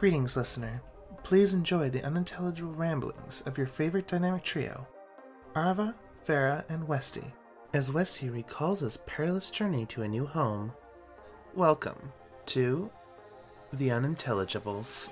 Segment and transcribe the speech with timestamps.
[0.00, 0.80] Greetings, listener.
[1.24, 4.88] Please enjoy the unintelligible ramblings of your favorite dynamic trio,
[5.54, 5.94] Arva,
[6.26, 7.34] Farah, and Westy,
[7.74, 10.72] as Westy recalls his perilous journey to a new home.
[11.54, 12.14] Welcome
[12.46, 12.90] to
[13.74, 15.10] The Unintelligibles.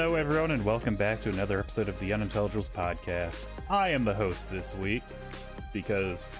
[0.00, 3.44] Hello, everyone, and welcome back to another episode of the Unintelligibles podcast.
[3.68, 5.02] I am the host this week
[5.74, 6.32] because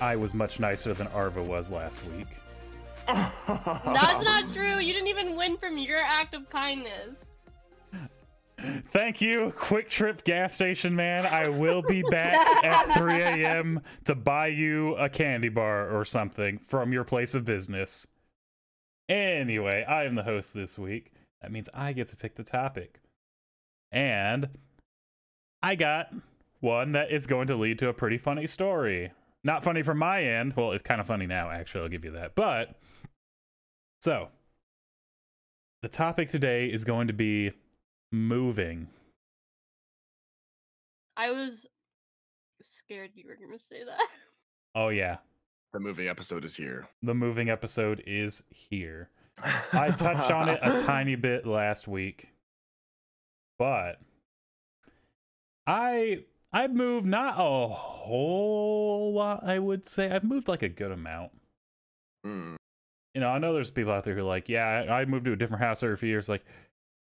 [0.00, 2.26] I was much nicer than Arva was last week.
[3.06, 4.78] That's not true.
[4.78, 7.26] You didn't even win from your act of kindness.
[8.88, 11.26] Thank you, QuikTrip gas station man.
[11.26, 13.82] I will be back at 3 a.m.
[14.06, 18.06] to buy you a candy bar or something from your place of business.
[19.10, 21.13] Anyway, I am the host this week.
[21.44, 23.02] That means I get to pick the topic.
[23.92, 24.48] And
[25.62, 26.10] I got
[26.60, 29.12] one that is going to lead to a pretty funny story.
[29.44, 30.54] Not funny from my end.
[30.56, 31.82] Well, it's kind of funny now, actually.
[31.82, 32.34] I'll give you that.
[32.34, 32.76] But,
[34.00, 34.28] so,
[35.82, 37.52] the topic today is going to be
[38.10, 38.88] moving.
[41.18, 41.66] I was
[42.62, 44.08] scared you were going to say that.
[44.74, 45.18] Oh, yeah.
[45.74, 46.88] The moving episode is here.
[47.02, 49.10] The moving episode is here.
[49.42, 52.28] I touched on it a tiny bit last week,
[53.58, 54.00] but
[55.66, 59.44] I I've moved not a whole lot.
[59.44, 61.32] I would say I've moved like a good amount.
[62.24, 62.56] Mm.
[63.14, 65.24] You know, I know there's people out there who are like, yeah, I, I moved
[65.26, 66.28] to a different house every few years.
[66.28, 66.44] Like,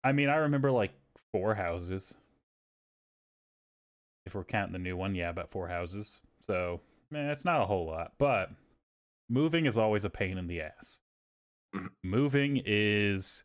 [0.05, 0.93] I mean, I remember like
[1.33, 2.15] four houses.
[4.27, 6.21] If we're counting the new one, yeah, about four houses.
[6.43, 8.51] So, man, it's not a whole lot, but
[9.29, 11.01] moving is always a pain in the ass.
[12.03, 13.45] Moving is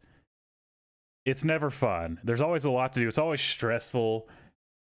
[1.25, 2.19] it's never fun.
[2.23, 3.07] There's always a lot to do.
[3.07, 4.27] It's always stressful.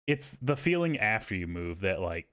[0.07, 2.29] It's the feeling after you move that like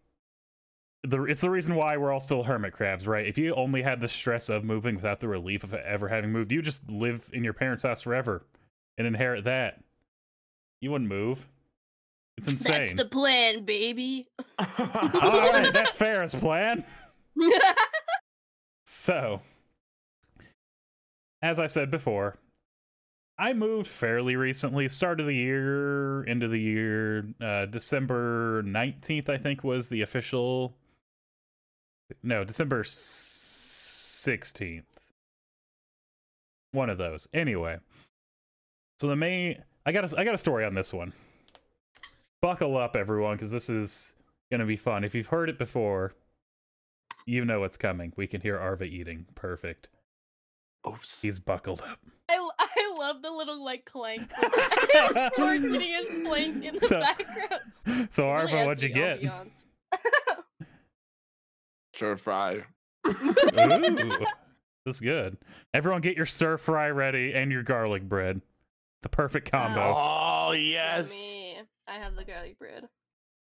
[1.04, 3.26] the it's the reason why we're all still hermit crabs right?
[3.26, 6.52] If you only had the stress of moving without the relief of ever having moved
[6.52, 8.46] you just live in your parents house forever
[8.98, 9.84] and inherit that.
[10.82, 11.48] You wouldn't move.
[12.38, 12.82] It's insane.
[12.82, 14.28] That's the plan, baby.
[14.60, 16.84] all right that's Farah's plan.
[18.86, 19.42] So,
[21.44, 22.38] as I said before,
[23.38, 24.88] I moved fairly recently.
[24.88, 30.02] Start of the year, end of the year, uh, December 19th, I think, was the
[30.02, 30.74] official.
[32.24, 34.84] No, December 16th.
[36.72, 37.28] One of those.
[37.34, 37.78] Anyway.
[39.00, 41.12] So the main I got a, I got a story on this one.
[42.42, 44.14] Buckle up everyone cuz this is
[44.50, 45.04] going to be fun.
[45.04, 46.14] If you've heard it before,
[47.26, 48.14] you know what's coming.
[48.16, 49.26] We can hear Arva eating.
[49.36, 49.90] Perfect.
[50.86, 51.22] Oh, Oops.
[51.22, 52.00] He's buckled up.
[52.30, 54.30] I, I love the little like clank.
[54.32, 58.08] Fork eating his plank in the So- background.
[58.12, 59.22] So Really Arva, adds what'd you get?
[61.94, 62.64] Stir fry.
[63.08, 64.26] Ooh,
[64.86, 65.38] that's good.
[65.74, 68.42] Everyone, get your stir fry ready and your garlic bread.
[69.04, 69.82] The perfect combo.
[69.96, 71.12] Oh yes.
[71.12, 71.58] Me.
[71.88, 72.88] I have the garlic bread.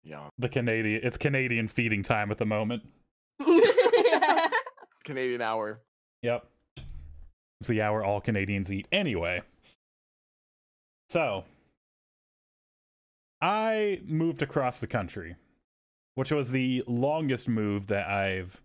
[0.04, 0.28] Yeah.
[0.40, 1.02] The Canadian.
[1.04, 2.84] It's Canadian feeding time at the moment.
[5.06, 5.82] Canadian hour.
[6.24, 6.46] Yep.
[7.66, 9.42] It's the hour all Canadians eat anyway.
[11.10, 11.46] So,
[13.42, 15.36] I moved across the country,
[16.14, 18.62] which was the longest move that I've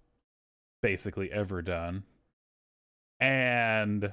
[0.82, 2.02] basically ever done.
[3.20, 4.12] And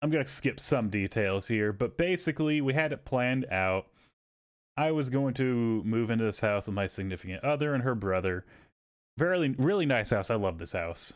[0.00, 3.88] I'm going to skip some details here, but basically, we had it planned out.
[4.78, 8.46] I was going to move into this house with my significant other and her brother.
[9.18, 10.30] Very, really nice house.
[10.30, 11.12] I love this house.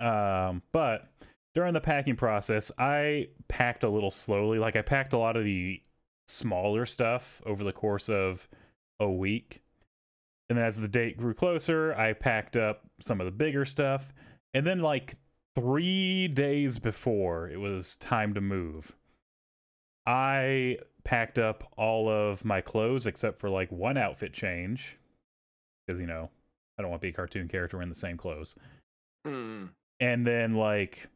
[0.00, 1.08] Um, but
[1.54, 4.58] during the packing process, I packed a little slowly.
[4.58, 5.82] Like I packed a lot of the
[6.28, 8.48] smaller stuff over the course of
[9.00, 9.62] a week.
[10.48, 14.12] And as the date grew closer, I packed up some of the bigger stuff.
[14.54, 15.16] And then like
[15.54, 18.94] 3 days before it was time to move,
[20.06, 24.98] I packed up all of my clothes except for like one outfit change
[25.86, 26.30] because you know,
[26.78, 28.56] I don't want to be a cartoon character in the same clothes
[29.26, 29.70] Mm.
[30.00, 31.08] And then like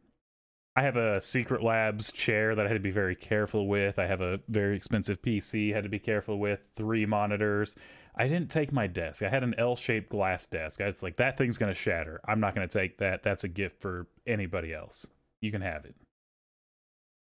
[0.77, 3.99] I have a Secret Labs chair that I had to be very careful with.
[3.99, 6.61] I have a very expensive PC, had to be careful with.
[6.77, 7.77] Three monitors.
[8.17, 9.23] I didn't take my desk.
[9.23, 10.81] I had an L-shaped glass desk.
[10.81, 12.21] I was like, that thing's gonna shatter.
[12.27, 13.23] I'm not gonna take that.
[13.23, 15.07] That's a gift for anybody else.
[15.41, 15.95] You can have it.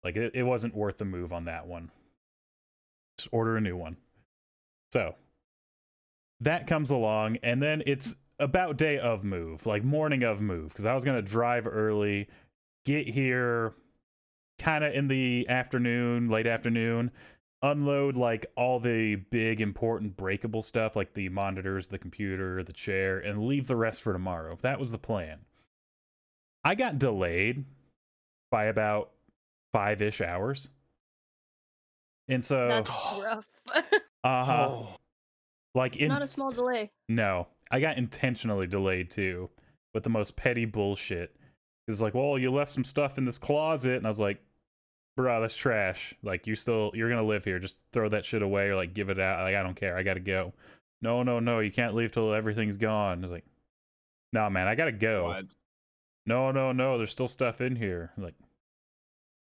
[0.02, 1.90] Like it, it wasn't worth the move on that one.
[3.18, 3.96] Just order a new one.
[4.92, 5.14] So
[6.40, 10.84] that comes along, and then it's about day of move, like morning of move, because
[10.84, 12.28] I was gonna drive early,
[12.84, 13.74] get here
[14.58, 17.10] kind of in the afternoon, late afternoon,
[17.62, 23.18] unload like all the big important breakable stuff like the monitors, the computer, the chair,
[23.18, 24.58] and leave the rest for tomorrow.
[24.62, 25.40] That was the plan.
[26.64, 27.64] I got delayed
[28.50, 29.10] by about
[29.72, 30.70] five ish hours.
[32.28, 33.46] And so, That's rough.
[34.24, 34.68] uh huh.
[34.70, 34.88] Oh.
[35.74, 36.90] Like, it's in, not a small delay.
[37.08, 39.50] no, I got intentionally delayed too
[39.94, 41.34] with the most petty bullshit.
[41.88, 44.38] It's like, well, you left some stuff in this closet, and I was like,
[45.16, 46.14] bro, that's trash.
[46.22, 47.58] Like, you still, you're gonna live here.
[47.58, 49.42] Just throw that shit away or like give it out.
[49.42, 49.96] Like, I don't care.
[49.96, 50.52] I gotta go.
[51.02, 53.22] No, no, no, you can't leave till everything's gone.
[53.22, 53.44] It's like,
[54.32, 55.26] no, man, I gotta go.
[55.26, 55.46] What?
[56.26, 58.12] No, no, no, there's still stuff in here.
[58.18, 58.34] Like,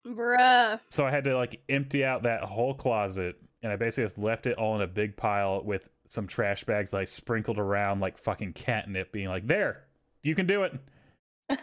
[0.07, 0.81] Bruh.
[0.89, 4.47] so I had to like empty out that whole closet, and I basically just left
[4.47, 8.19] it all in a big pile with some trash bags that I sprinkled around like
[8.19, 9.85] fucking catnip, being like, "There,
[10.23, 10.79] you can do it."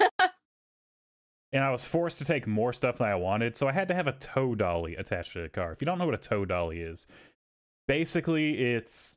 [1.51, 3.95] and I was forced to take more stuff than I wanted, so I had to
[3.95, 5.71] have a tow dolly attached to the car.
[5.71, 7.07] If you don't know what a tow dolly is,
[7.87, 9.15] basically it's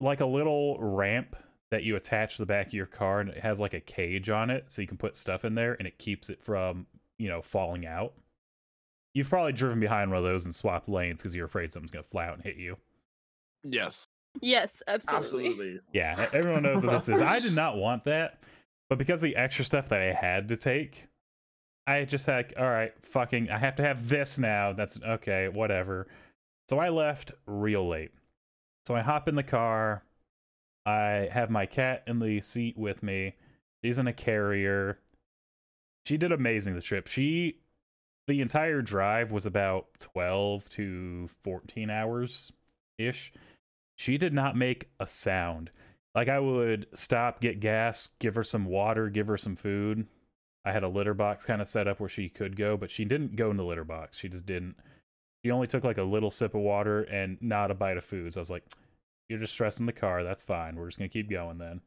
[0.00, 1.36] like a little ramp
[1.70, 4.30] that you attach to the back of your car, and it has like a cage
[4.30, 6.86] on it, so you can put stuff in there, and it keeps it from
[7.18, 8.14] you know falling out.
[9.14, 12.02] You've probably driven behind one of those and swapped lanes because you're afraid something's gonna
[12.04, 12.76] fly out and hit you.
[13.64, 14.06] Yes.
[14.40, 15.26] Yes, absolutely.
[15.26, 15.80] Absolutely.
[15.92, 17.20] Yeah, everyone knows what this is.
[17.20, 18.38] I did not want that,
[18.88, 21.08] but because of the extra stuff that I had to take,
[21.86, 24.72] I just had all right, fucking, I have to have this now.
[24.72, 26.06] That's okay, whatever.
[26.68, 28.12] So I left real late.
[28.86, 30.04] So I hop in the car.
[30.86, 33.34] I have my cat in the seat with me.
[33.84, 34.98] She's in a carrier.
[36.06, 37.06] She did amazing this trip.
[37.06, 37.58] She,
[38.26, 42.52] the entire drive was about 12 to 14 hours
[42.98, 43.32] ish
[44.00, 45.70] she did not make a sound.
[46.14, 50.06] Like I would stop, get gas, give her some water, give her some food.
[50.64, 53.04] I had a litter box kind of set up where she could go, but she
[53.04, 54.16] didn't go in the litter box.
[54.16, 54.76] She just didn't.
[55.44, 58.32] She only took like a little sip of water and not a bite of food.
[58.32, 58.64] So I was like,
[59.28, 60.24] "You're just stressing the car.
[60.24, 60.76] That's fine.
[60.76, 61.82] We're just gonna keep going then."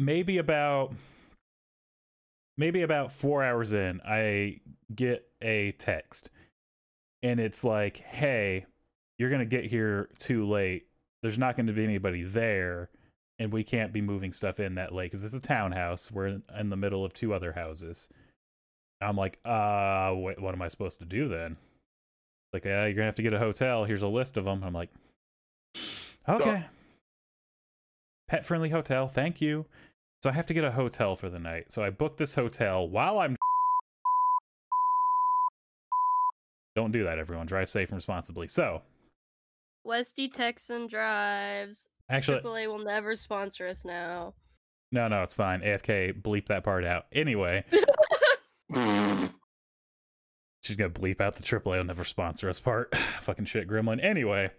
[0.00, 0.92] Maybe about
[2.56, 4.62] maybe about four hours in, I
[4.92, 6.28] get a text,
[7.22, 8.66] and it's like, "Hey,
[9.22, 10.88] you're going to get here too late.
[11.22, 12.90] There's not going to be anybody there,
[13.38, 16.10] and we can't be moving stuff in that late because it's a townhouse.
[16.10, 18.08] We're in, the middle of two other houses.
[19.00, 21.56] I'm like, uh, wait, what am I supposed to do then?
[22.52, 23.84] Like, yeah, you're gonna have to get a hotel.
[23.84, 24.64] Here's a list of them.
[24.64, 24.90] I'm like,
[26.28, 26.64] okay,
[28.26, 29.06] pet friendly hotel.
[29.06, 29.66] Thank you.
[30.24, 31.72] So I have to get a hotel for the night.
[31.72, 33.36] So I booked this hotel while I'm.
[36.74, 37.46] Don't do that, everyone.
[37.46, 38.48] Drive safe and responsibly.
[38.48, 38.82] So,
[39.84, 41.88] Westy Texan drives.
[42.08, 44.34] actually, AAA will never sponsor us now.
[44.90, 45.60] No, no, it's fine.
[45.60, 47.06] AFK, bleep that part out.
[47.12, 47.64] Anyway,
[50.62, 52.94] she's gonna bleep out the AAA will never sponsor us part.
[53.22, 54.02] Fucking shit, Gremlin.
[54.04, 54.50] Anyway,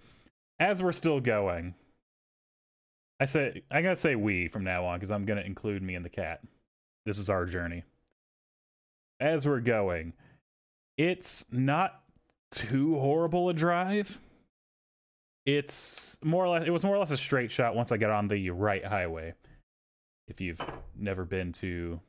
[0.59, 1.75] as we're still going,
[3.19, 6.03] I say I'm gonna say we from now on because I'm gonna include me and
[6.03, 6.41] the cat.
[7.05, 7.83] This is our journey.
[9.19, 10.13] As we're going,
[10.97, 12.01] it's not
[12.51, 14.19] too horrible a drive.
[15.45, 18.11] It's more or less it was more or less a straight shot once I got
[18.11, 19.33] on the right highway
[20.27, 20.61] if you've
[20.95, 21.99] never been to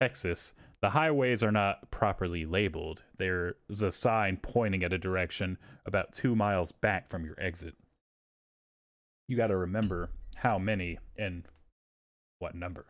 [0.00, 3.02] Texas, the highways are not properly labeled.
[3.16, 7.74] There's a sign pointing at a direction about two miles back from your exit.
[9.26, 11.44] You got to remember how many and
[12.38, 12.86] what number.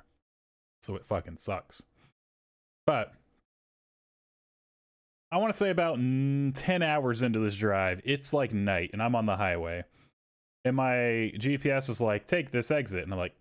[0.82, 1.82] So it fucking sucks.
[2.86, 3.14] But
[5.30, 9.02] I want to say about mm, 10 hours into this drive, it's like night and
[9.02, 9.84] I'm on the highway.
[10.64, 13.02] And my GPS was like, take this exit.
[13.02, 13.36] And I'm like,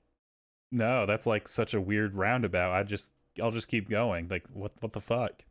[0.71, 2.73] no, that's like such a weird roundabout.
[2.73, 4.27] I just I'll just keep going.
[4.27, 5.43] Like what what the fuck?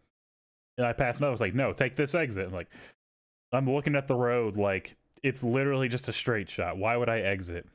[0.77, 1.31] And I passed another.
[1.31, 2.47] I was like, no, take this exit.
[2.47, 2.71] I'm like
[3.53, 6.77] I'm looking at the road like it's literally just a straight shot.
[6.77, 7.67] Why would I exit?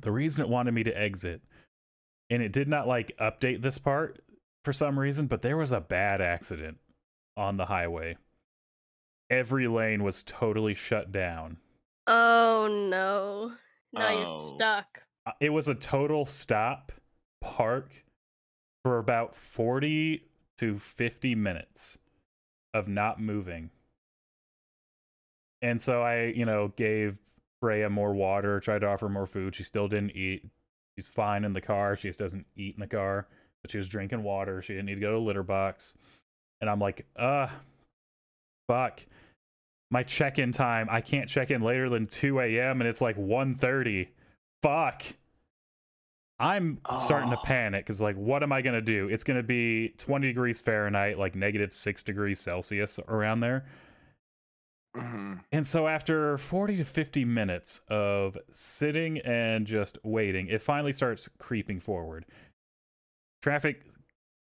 [0.00, 1.40] The reason it wanted me to exit,
[2.30, 4.22] and it did not like update this part
[4.64, 6.78] for some reason, but there was a bad accident
[7.38, 8.16] on the highway.
[9.30, 11.58] Every lane was totally shut down.
[12.06, 13.52] Oh no.
[13.92, 14.18] Now Oh.
[14.18, 15.02] you're stuck.
[15.26, 16.92] Uh, it was a total stop
[17.40, 18.04] park
[18.84, 20.24] for about 40
[20.58, 21.98] to 50 minutes
[22.74, 23.70] of not moving
[25.62, 27.18] and so i you know gave
[27.60, 30.44] freya more water tried to offer more food she still didn't eat
[30.96, 33.26] she's fine in the car she just doesn't eat in the car
[33.62, 35.94] but she was drinking water she didn't need to go to a litter box
[36.60, 37.48] and i'm like uh
[38.68, 39.00] fuck
[39.90, 44.08] my check-in time i can't check in later than 2 a.m and it's like 1.30
[44.62, 45.02] fuck
[46.40, 47.42] I'm starting to Oh.
[47.42, 49.08] panic because, like, what am I going to do?
[49.08, 53.64] It's going to be 20 degrees Fahrenheit, like negative six degrees Celsius around there.
[54.96, 55.42] Mhm.
[55.50, 61.28] And so, after 40 to 50 minutes of sitting and just waiting, it finally starts
[61.38, 62.24] creeping forward.
[63.42, 63.82] Traffic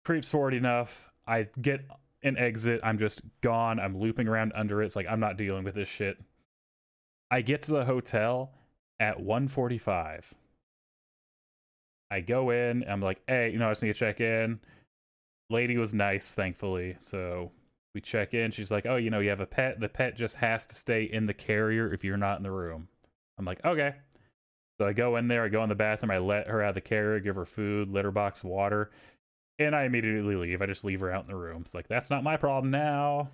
[0.05, 1.11] creeps forward enough.
[1.27, 1.81] I get
[2.27, 2.81] an exit.
[2.83, 3.79] I'm just gone.
[3.79, 4.87] I'm looping around under it.
[4.87, 6.19] It's like, I'm not dealing with this shit.
[7.31, 8.53] I get to the hotel
[9.01, 10.35] at 145.
[12.11, 12.85] I go in.
[12.89, 14.61] I'm like, hey, you know, I just need to check in.
[15.51, 16.97] Lady was nice, thankfully.
[16.99, 17.51] So
[17.95, 18.51] we check in.
[18.51, 19.81] She's like, oh, you know, you have a pet.
[19.81, 22.89] The pet just has to stay in the carrier if you're not in the room.
[23.39, 23.95] I'm like, okay.
[24.79, 25.45] So I go in there.
[25.45, 26.11] I go in the bathroom.
[26.11, 28.91] I let her out of the carrier, give her food, litter box, water,
[29.59, 30.61] and I immediately leave.
[30.63, 31.63] I just leave her out in the room.
[31.63, 33.31] It's like, that's not my problem now.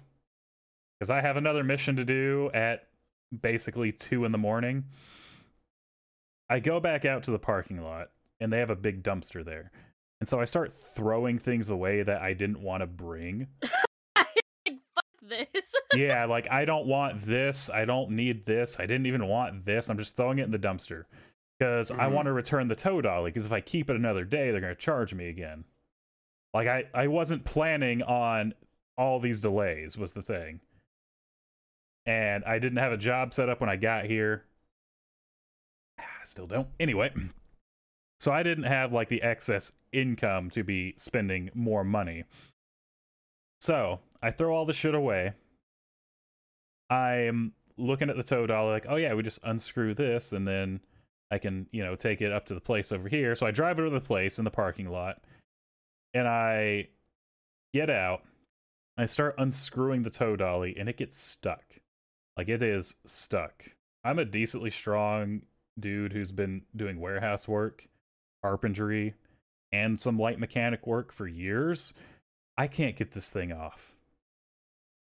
[0.99, 2.87] Because I have another mission to do at
[3.41, 4.85] basically two in the morning.
[6.49, 8.11] I go back out to the parking lot
[8.41, 9.71] and they have a big dumpster there.
[10.21, 13.49] And so I start throwing things away that I didn't want to bring.
[14.17, 14.29] like,
[14.95, 15.75] fuck this.
[15.95, 17.69] yeah, like I don't want this.
[17.71, 18.79] I don't need this.
[18.79, 19.89] I didn't even want this.
[19.91, 21.05] I'm just throwing it in the dumpster
[21.59, 22.13] because I Mhm.
[22.13, 23.31] want to return the tow dolly.
[23.33, 25.65] Because if I keep it another day, they're going to charge me again.
[26.55, 28.55] Like I, I wasn't planning on
[28.99, 29.97] all these delays.
[29.97, 30.61] Was the thing,
[32.07, 34.45] and I didn't have a job set up when I got here.
[35.99, 36.69] Ah, I still don't.
[36.79, 37.13] Anyway,
[38.21, 42.25] so I didn't have like the excess income to be spending more money.
[43.61, 45.33] So I throw all the shit away.
[46.91, 50.81] I'm looking at the tow dolly, like, oh yeah, we just unscrew this and then
[51.31, 53.35] I can, you know, take it up to the place over here.
[53.35, 55.23] So I drive it to the place in the parking lot
[56.15, 56.89] and I
[57.73, 58.23] get out.
[58.99, 61.65] I start unscrewing the tow dolly and it gets stuck.
[62.37, 63.65] Like it is stuck.
[64.05, 65.43] I'm a decently strong
[65.79, 67.89] dude who's been doing warehouse work,
[68.43, 69.15] carpentry,
[69.73, 71.95] and some light mechanic work for years.
[72.59, 73.95] I can't get this thing off.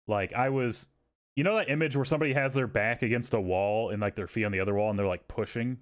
[0.08, 0.90] Like I was
[1.36, 4.28] you know that image where somebody has their back against a wall and like their
[4.28, 5.78] feet on the other wall and they're like pushing?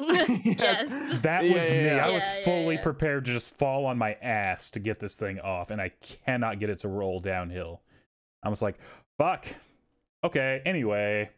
[0.44, 1.20] yes.
[1.22, 1.84] That Yeah, was yeah, me.
[1.86, 2.06] yeah.
[2.06, 2.82] I was Yeah, yeah, fully yeah.
[2.82, 6.58] prepared to just fall on my ass to get this thing off and I cannot
[6.60, 7.80] get it to roll downhill.
[8.42, 8.76] I was like,
[9.18, 9.46] fuck.
[10.24, 11.30] Okay, anyway.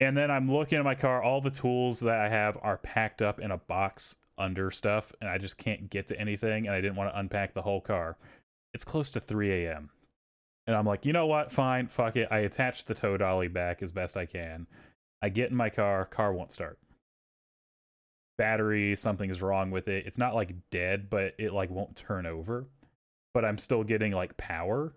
[0.00, 1.22] And then I'm looking at my car.
[1.22, 5.28] All the tools that I have are packed up in a box under stuff, and
[5.28, 6.66] I just can't get to anything.
[6.66, 8.16] And I didn't want to unpack the whole car.
[8.74, 9.90] It's close to 3 a.m.
[10.68, 11.50] And I'm like, you know what?
[11.50, 12.28] Fine, fuck it.
[12.30, 14.66] I attach the tow dolly back as best I can.
[15.22, 16.78] I get in my car, car won't start.
[18.38, 20.06] Battery, something is wrong with it.
[20.06, 22.66] It's not like dead, but it like won't turn over.
[23.34, 24.94] But I'm still getting like power.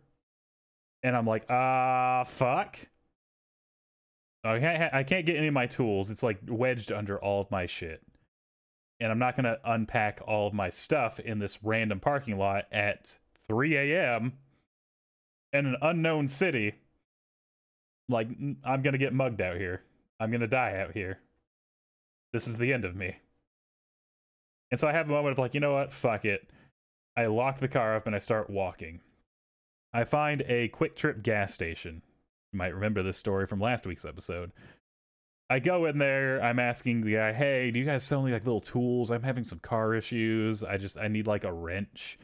[1.03, 2.77] And I'm like, ah, fuck.
[4.43, 6.10] I can't, I can't get any of my tools.
[6.10, 8.01] It's like wedged under all of my shit.
[9.00, 12.65] And I'm not going to unpack all of my stuff in this random parking lot
[12.71, 13.17] at
[13.48, 14.33] 3 a.m.
[15.53, 16.75] in an unknown city.
[18.07, 18.27] Like,
[18.63, 19.81] I'm going to get mugged out here.
[20.19, 21.19] I'm going to die out here.
[22.31, 23.17] This is the end of me.
[24.72, 25.94] And so I have a moment of like, you know what?
[25.94, 26.50] Fuck it.
[27.18, 29.01] I lock the car up and I start walking.
[29.94, 32.01] I find a QuikTrip gas station.
[32.54, 34.51] You might remember this story from last week's episode.
[35.50, 38.46] I go in there, I'm asking the guy, hey, do you guys sell any like
[38.46, 39.12] little tools?
[39.12, 40.63] I'm having some car issues.
[40.63, 42.18] I just I need like a wrench.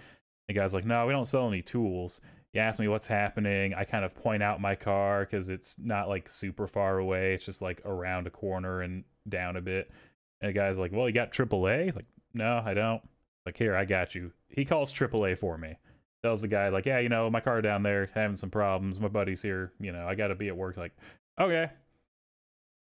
[0.48, 2.22] The guy's like, no, we don't sell any tools.
[2.54, 3.74] He asks me what's happening.
[3.74, 7.34] I kind of point out my car because it's not like super far away.
[7.34, 9.92] It's just like around a corner and down a bit.
[10.40, 11.94] And the guy's like, well, you got AAA?
[11.94, 12.06] Like,
[12.38, 13.02] no, I don't.
[13.46, 14.32] Like, here, I got you.
[14.48, 15.78] He calls AAA for me
[16.24, 19.00] tells the guy like, yeah, you know, my car down there having some problems.
[19.00, 19.72] My buddy's here.
[19.80, 20.78] You know, I got to be at work.
[20.78, 20.96] Like,
[21.40, 21.70] okay.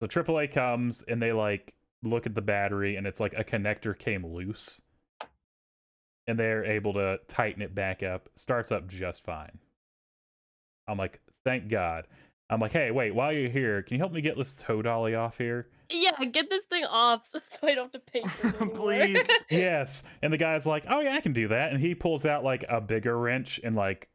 [0.01, 3.99] So AAA comes and they like look at the battery and it's like a connector
[3.99, 4.81] came loose,
[6.27, 8.29] and they're able to tighten it back up.
[8.35, 9.59] Starts up just fine.
[10.89, 12.07] I'm like, thank God.
[12.49, 15.15] I'm like, hey, wait, while you're here, can you help me get this tow dolly
[15.15, 15.69] off here?
[15.93, 18.75] Yeah, get this thing off so, so I don't have to pay for it.
[18.75, 19.29] Please.
[19.51, 20.03] yes.
[20.23, 21.73] And the guy's like oh yeah i can do that.
[21.73, 24.09] And he pulls out like a bigger wrench and like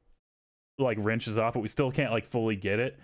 [0.78, 2.98] like wrenches off but we still can't like fully get it.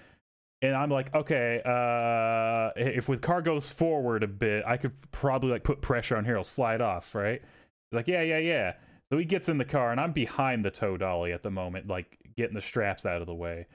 [0.63, 5.49] And i'm like okay uh if with car goes forward a bit i could probably
[5.49, 6.33] like put pressure on here.
[6.33, 7.41] It'll slide off right?
[7.41, 8.73] He's like yeah yeah yeah.
[9.11, 11.87] So he gets in the car and i'm behind the tow dolly at the moment
[11.87, 13.67] like getting the straps out of the way.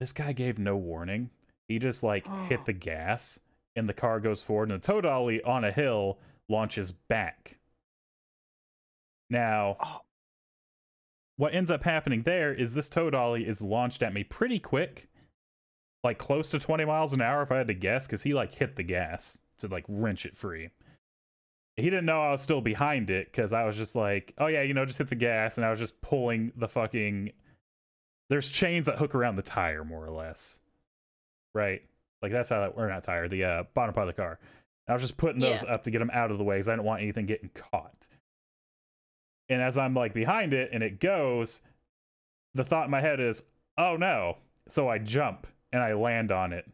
[0.00, 1.30] This guy gave no warning.
[1.68, 3.38] He just like hit the gas
[3.76, 7.58] and the car goes forward and the tow dolly on a hill launches back
[9.30, 10.00] now, Oh.
[11.36, 15.08] what ends up happening there is this tow dolly is launched at me pretty quick,
[16.04, 18.52] like close to 20 miles an hour if I had to guess, because he like
[18.54, 20.70] hit the gas to like wrench it free.
[21.76, 24.60] he didn't know I was still behind it because I was just like, oh yeah,
[24.62, 27.32] you know, just hit the gas, and I was just pulling the fucking.
[28.28, 30.60] There's chains that hook around the tire, more or less,
[31.54, 31.82] right?
[32.22, 34.38] Like that's how that, or not tire, the uh, bottom part of the car.
[34.88, 35.74] I was just putting those Yeah.
[35.74, 38.08] up to get them out of the way because I didn't want anything getting caught.
[39.48, 41.62] And as I'm like behind it and it goes,
[42.54, 43.42] the thought in my head is,
[43.78, 44.38] oh no.
[44.68, 46.68] So I jump and I land on it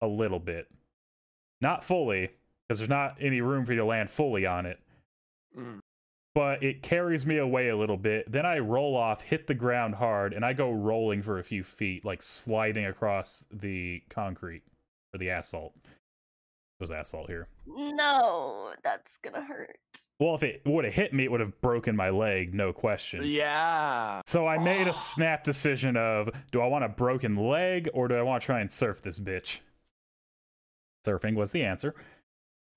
[0.00, 0.68] a little bit.
[1.60, 2.30] Not fully,
[2.68, 4.78] because there's not any room for you to land fully on it,
[5.56, 5.80] Mm.
[6.34, 8.30] but it carries me away a little bit.
[8.30, 11.64] Then I roll off, hit the ground hard, and I go rolling for a few
[11.64, 14.62] feet, like sliding across the concrete
[15.14, 15.72] or the asphalt.
[15.84, 17.48] It was asphalt here.
[17.66, 19.78] No, that's gonna hurt.
[20.18, 23.20] Well, if it would have hit me, it would have broken my leg, no question.
[23.24, 24.20] Yeah.
[24.26, 24.90] So I made Oh.
[24.90, 28.46] a snap decision of do I want a broken leg or do I want to
[28.46, 29.60] try and surf this bitch?
[31.06, 31.94] Surfing was the answer.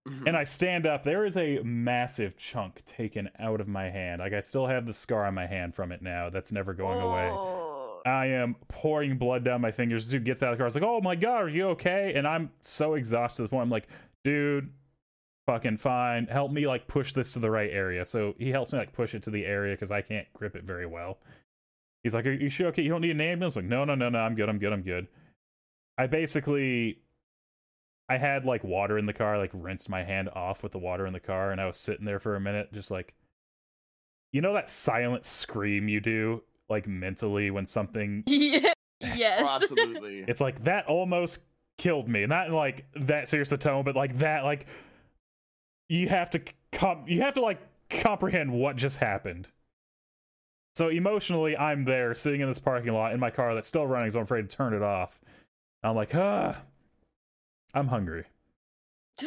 [0.08, 0.28] Mhm.
[0.28, 1.04] And I stand up.
[1.04, 4.20] There is a massive chunk taken out of my hand.
[4.20, 6.30] Like I still have the scar on my hand from it now.
[6.30, 7.30] That's never going away.
[8.06, 10.06] I am pouring blood down my fingers.
[10.06, 10.68] This dude gets out of the car.
[10.68, 12.14] It's like, oh my god, are you okay?
[12.16, 13.64] And I'm so exhausted to the point.
[13.64, 13.88] I'm like,
[14.24, 14.72] dude,
[15.48, 16.26] fucking fine.
[16.28, 18.06] Help me like push this to the right area.
[18.06, 20.64] So he helps me like push it to the area because I can't grip it
[20.64, 21.20] very well.
[22.04, 22.82] He's like, are you sure okay?
[22.82, 23.56] You don't need an ambulance?
[23.56, 24.20] I'm like, no, no, no, no.
[24.20, 24.50] I'm good.
[24.50, 24.74] I'm good.
[24.74, 25.08] I'm good.
[25.98, 27.00] I basically,
[28.08, 29.38] I had like water in the car.
[29.38, 32.06] Like rinsed my hand off with the water in the car, and I was sitting
[32.06, 33.14] there for a minute, just like,
[34.32, 38.74] you know that silent scream you do like mentally when something Yeah.
[39.02, 39.62] Oh, Yes.
[39.62, 40.20] absolutely.
[40.28, 41.42] it's like that almost
[41.78, 42.26] killed me.
[42.26, 44.66] Not in like that serious the tone, but like that like
[45.88, 47.60] you have to com- you have to like
[47.90, 49.48] comprehend what just happened.
[50.76, 54.12] So emotionally, I'm there sitting in this parking lot in my car that's still running,
[54.12, 55.20] so I'm afraid to turn it off.
[55.84, 56.58] I'm like, ah,
[57.74, 58.26] I'm hungry.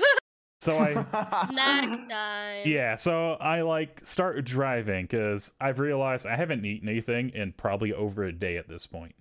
[0.63, 0.95] So I
[1.49, 2.63] Snack time.
[2.65, 7.93] yeah, so I like start driving because I've realized I haven't eaten anything in probably
[7.93, 9.17] over a day at this point.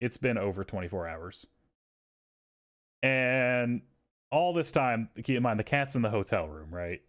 [0.00, 1.44] It's been over 24 hours.
[3.02, 3.82] And
[4.30, 7.02] all this time, keep in mind the cat's in the hotel room, right?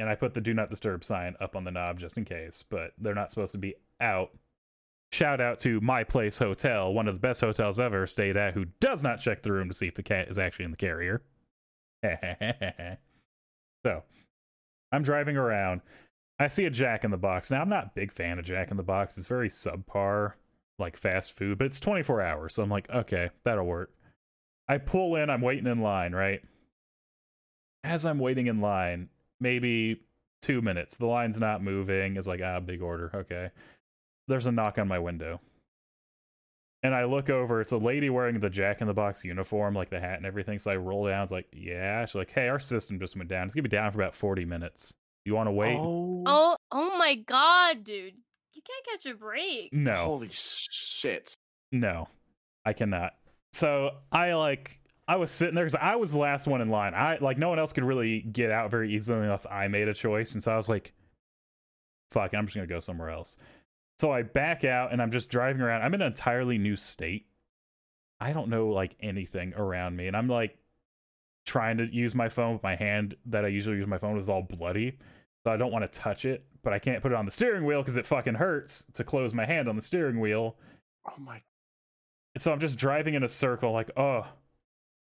[0.00, 2.64] And I put the do not disturb sign up on the knob just in case,
[2.68, 4.30] but they're not supposed to be out.
[5.12, 8.54] Shout out to My Place Hotel, one of the best hotels I've ever stayed at,
[8.54, 10.76] who does not check the room to see if the cat is actually in the
[10.76, 11.22] carrier.
[13.84, 14.02] so,
[14.92, 15.82] I'm driving around.
[16.38, 17.50] I see a Jack in the Box.
[17.50, 19.18] Now, I'm not a big fan of Jack in the Box.
[19.18, 20.34] It's very subpar,
[20.78, 22.54] like fast food, but it's 24 hours.
[22.54, 23.92] So I'm like, okay, that'll work.
[24.68, 26.40] I pull in, I'm waiting in line, right?
[27.82, 29.08] As I'm waiting in line,
[29.40, 30.02] maybe
[30.42, 32.16] two minutes, the line's not moving.
[32.16, 33.10] It's like, ah, big order.
[33.14, 33.50] Okay.
[34.28, 35.40] There's a knock on my window.
[36.82, 39.90] And I look over, it's a lady wearing the Jack in the Box uniform, like
[39.90, 40.58] the hat and everything.
[40.60, 41.22] So I roll down.
[41.24, 42.04] It's like, yeah.
[42.04, 43.46] She's like, hey, our system just went down.
[43.46, 44.94] It's going to be down for about 40 minutes.
[45.24, 45.76] You want to wait?
[45.76, 48.14] Oh, Oh, oh my god, dude.
[48.54, 49.72] You can't catch a break.
[49.72, 49.94] no.
[49.94, 51.34] holy shit.
[51.72, 52.08] No,
[52.64, 53.14] I cannot.
[53.52, 56.94] So I like I was sitting there because I was the last one in line.
[56.94, 59.94] I like no one else could really get out very easily unless I made a
[59.94, 60.92] choice, and so I was like,
[62.10, 63.36] "Fuck, I'm just gonna go somewhere else."
[63.98, 65.82] So I back out and I'm just driving around.
[65.82, 67.26] I'm in an entirely new state.
[68.20, 70.56] I don't know like anything around me, and I'm like
[71.46, 74.28] trying to use my phone with my hand that I usually use my phone is
[74.28, 74.98] all bloody,
[75.44, 77.64] so I don't want to touch it, but I can't put it on the steering
[77.64, 80.56] wheel because it fucking hurts to close my hand on the steering wheel.
[81.08, 81.40] Oh my.
[82.34, 84.26] And so I'm just driving in a circle, like, oh,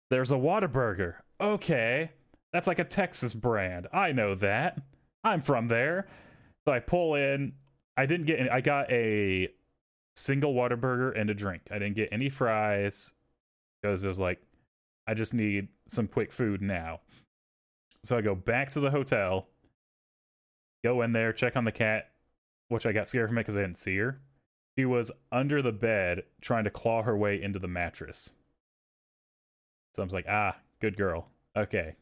[0.10, 1.16] there's a Whataburger.
[1.40, 2.12] Okay.
[2.52, 3.88] That's like a Texas brand.
[3.94, 4.82] I know that.
[5.24, 6.08] I'm from there.
[6.66, 7.54] So I pull in.
[7.98, 9.50] I didn't get any, I got a
[10.16, 11.64] single Whataburger and a drink.
[11.72, 13.14] I didn't get any fries
[13.82, 14.42] because it was like,
[15.08, 17.02] I just need some quick food now.
[18.04, 19.48] So I go back to the hotel,
[20.84, 22.12] go in there, check on the cat,
[22.70, 24.20] which I got scared from it because I didn't see her.
[24.78, 28.32] She was under the bed trying to claw her way into the mattress.
[29.94, 31.28] So I was like, ah, good girl.
[31.56, 31.96] Okay.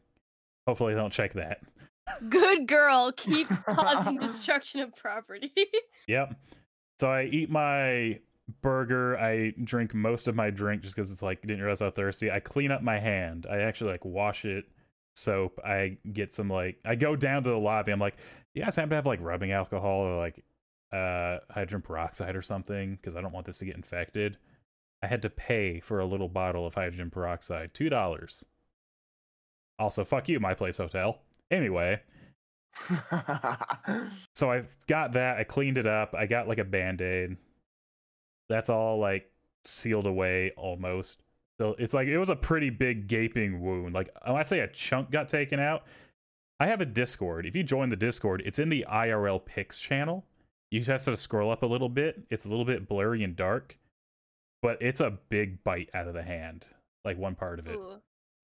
[0.66, 1.60] Hopefully they don't check that.
[2.28, 3.12] Good girl.
[3.16, 5.52] Keep causing destruction of property.
[6.08, 6.34] Yep.
[6.98, 8.18] So I eat my
[8.60, 9.16] burger.
[9.16, 12.28] I drink most of my drink just because it's like didn't realize how thirsty.
[12.30, 13.46] I clean up my hand.
[13.48, 14.64] I actually like wash it,
[15.14, 15.60] soap.
[15.64, 17.92] I get some like I go down to the lobby.
[17.92, 18.16] I'm like,
[18.54, 20.44] you guys happen to have like rubbing alcohol or like
[20.92, 24.36] uh hydrogen peroxide or something because I don't want this to get infected.
[25.02, 28.44] I had to pay for a little bottle of hydrogen peroxide, two dollars.
[29.78, 31.20] Also, fuck you, my place hotel.
[31.52, 32.00] Anyway,
[34.34, 35.36] so I got that.
[35.38, 36.14] I cleaned it up.
[36.18, 37.36] I got like a band aid.
[38.48, 39.30] That's all like
[39.64, 41.22] sealed away almost.
[41.60, 43.94] So it's like it was a pretty big gaping wound.
[43.94, 45.84] Like when I say a chunk got taken out,
[46.58, 47.46] I have a Discord.
[47.46, 50.24] If you join the Discord, it's in the IRL Pics channel.
[50.70, 52.22] You just have to scroll up a little bit.
[52.30, 53.76] It's a little bit blurry and dark,
[54.62, 56.64] but it's a big bite out of the hand.
[57.04, 57.74] Like one part of it.
[57.74, 58.00] Ooh,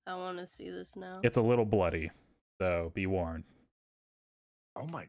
[0.07, 1.21] I want to see this now.
[1.23, 2.11] It's a little bloody,
[2.61, 3.45] so be warned.
[4.77, 5.07] Oh my.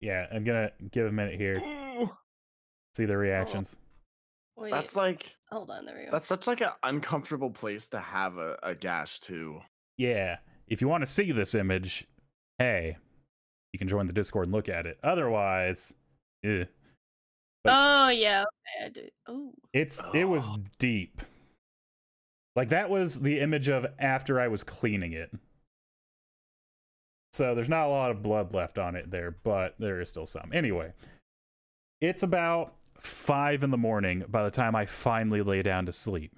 [0.00, 1.62] Yeah, I'm gonna give a minute here.
[2.94, 3.76] See the reactions.
[4.56, 5.86] Wait, That's like hold on.
[5.86, 6.10] There we go.
[6.12, 9.60] that's such like an uncomfortable place to have a, a gash too.
[9.96, 10.36] Yeah,
[10.68, 12.06] if you want to see this image,
[12.58, 12.96] hey,
[13.72, 14.98] you can join the Discord and look at it.
[15.02, 15.94] Otherwise,
[16.44, 16.64] eh.
[17.66, 18.42] oh yeah.
[18.44, 19.08] Okay, I do.
[19.28, 19.52] Oh.
[19.72, 20.58] it's it was Oh.
[20.78, 21.22] deep.
[22.54, 25.30] Like that was the image of after I was cleaning it.
[27.32, 30.26] So there's not a lot of blood left on it there, but there is still
[30.26, 30.50] some.
[30.52, 30.92] Anyway,
[32.00, 36.34] it's about five in the morning by the time I finally lay down to sleep.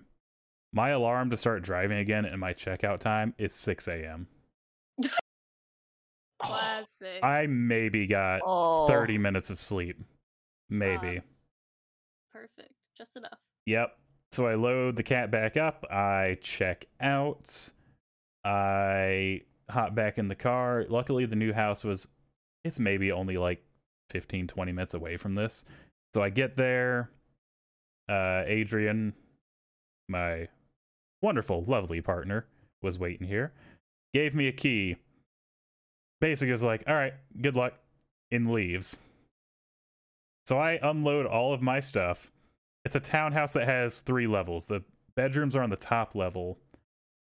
[0.73, 4.27] My alarm to start driving again and my checkout time is 6 a.m.
[6.43, 7.23] Classic.
[7.23, 8.87] I maybe got Oh.
[8.87, 9.99] 30 minutes of sleep.
[10.69, 11.21] Maybe.
[11.21, 11.25] Ah.
[12.33, 12.73] Perfect.
[12.97, 13.39] Just enough.
[13.67, 13.97] Yep.
[14.33, 15.85] So I load the cat back up.
[15.91, 17.71] I check out.
[18.45, 19.43] I
[19.75, 20.87] hop back in the car.
[20.89, 22.09] Luckily, the new house was,
[22.65, 23.63] it's maybe only like
[24.11, 25.65] 15, 20 minutes away from this.
[26.15, 27.11] So I get there.
[28.09, 29.15] Uh, Adrian,
[30.09, 30.49] my
[31.23, 32.47] wonderful, lovely partner,
[32.83, 33.53] was waiting here.
[34.13, 34.97] Gave me a key.
[36.21, 37.75] Basically, was like, all right, good luck,
[38.31, 38.99] and leaves.
[40.47, 42.31] So I unload all of my stuff.
[42.85, 44.67] It's a townhouse that has three levels.
[44.67, 44.83] The
[45.17, 46.59] bedrooms are on the top level,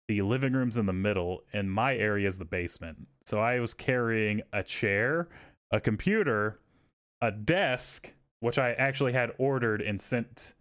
[0.07, 3.07] the living room's in the middle, and my area is the basement.
[3.25, 5.29] So I was carrying a chair,
[5.71, 6.59] a computer,
[7.21, 8.11] a desk,
[8.41, 10.55] which I actually had ordered and sent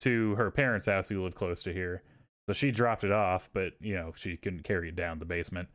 [0.00, 2.02] to her parents' house who live close to here.
[2.48, 5.68] So she dropped it off, but you know, she couldn't carry it down the basement.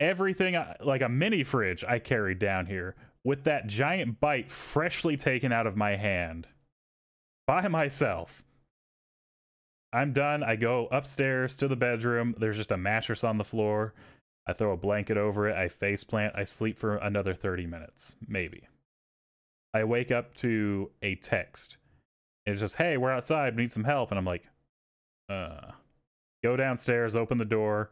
[0.00, 5.16] Everything uh, like a mini fridge I carried down here with that giant bite freshly
[5.16, 6.48] taken out of my hand
[7.46, 8.42] by myself.
[9.92, 10.42] I'm done.
[10.42, 12.34] I go upstairs to the bedroom.
[12.38, 13.94] There's just a mattress on the floor.
[14.46, 15.56] I throw a blanket over it.
[15.56, 16.34] I face plant.
[16.36, 18.66] I sleep for another 30 minutes, maybe.
[19.74, 21.78] I wake up to a text.
[22.46, 23.56] It's just, hey, we're outside.
[23.56, 24.10] We need some help.
[24.10, 24.48] And I'm like,
[25.28, 25.72] uh,
[26.42, 27.90] go downstairs, open the door.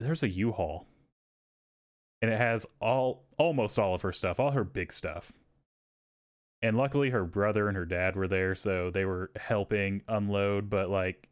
[0.00, 0.86] There's a U-Haul.
[2.22, 5.32] And it has all, almost all of her stuff, all her big stuff.
[6.62, 10.68] And luckily, her brother and her dad were there, so they were helping unload.
[10.68, 11.28] But like,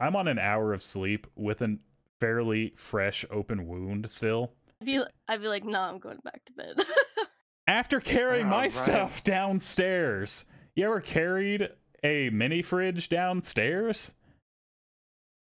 [0.00, 1.78] I'm on an hour of sleep with a
[2.20, 4.52] fairly fresh open wound still.
[4.82, 6.76] I'd be, I'd be like, nah, I'm going back to bed.
[7.66, 8.72] After carrying Oh, my right.
[8.72, 11.70] stuff downstairs, you ever carried
[12.04, 14.12] a mini fridge downstairs?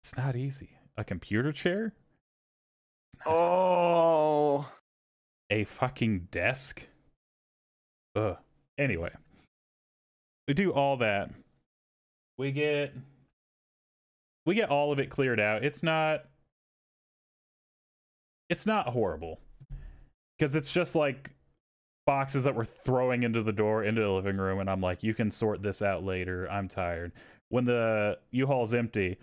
[0.03, 0.77] It's not easy.
[0.99, 1.95] A computer chair?
[3.27, 4.69] Oh.
[5.51, 6.87] a fucking desk.
[8.17, 8.37] Ugh.
[8.79, 9.11] Anyway,
[10.49, 11.31] we do all that.
[12.39, 12.93] We get
[14.47, 15.65] we get all of it cleared out.
[15.65, 16.25] It's not
[18.51, 19.41] it's not horrible
[20.39, 21.31] because it's just like
[22.07, 25.15] boxes that we're throwing into the door into the living room and I'm like you
[25.15, 26.51] can sort this out later.
[26.51, 27.13] I'm tired.
[27.49, 29.17] When the U-Haul's empty,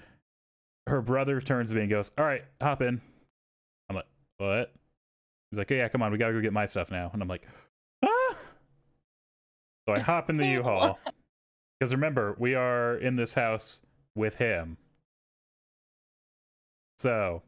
[0.87, 3.01] her brother turns to me and goes, "All right, hop in."
[3.89, 4.05] I'm like,
[4.37, 4.73] "What?"
[5.51, 7.27] He's like, "Oh, yeah, come on, we gotta go get my stuff now." And I'm
[7.27, 7.45] like!
[9.87, 10.99] So I hop in the U-Haul.
[11.79, 13.81] Because remember, we are in this house
[14.15, 14.77] with him.
[16.99, 17.41] So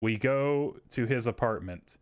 [0.00, 1.98] we go to his apartment.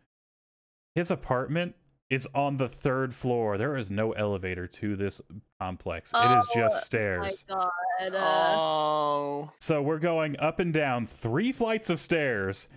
[0.94, 1.74] His apartment
[2.10, 3.56] is on the third floor.
[3.58, 5.20] There is no elevator to this
[5.60, 6.12] complex.
[6.14, 7.44] it is just stairs.
[7.48, 8.14] Oh, my god.
[8.14, 9.50] Uh, Oh.
[9.60, 12.68] So we're going up and down three flights of stairs.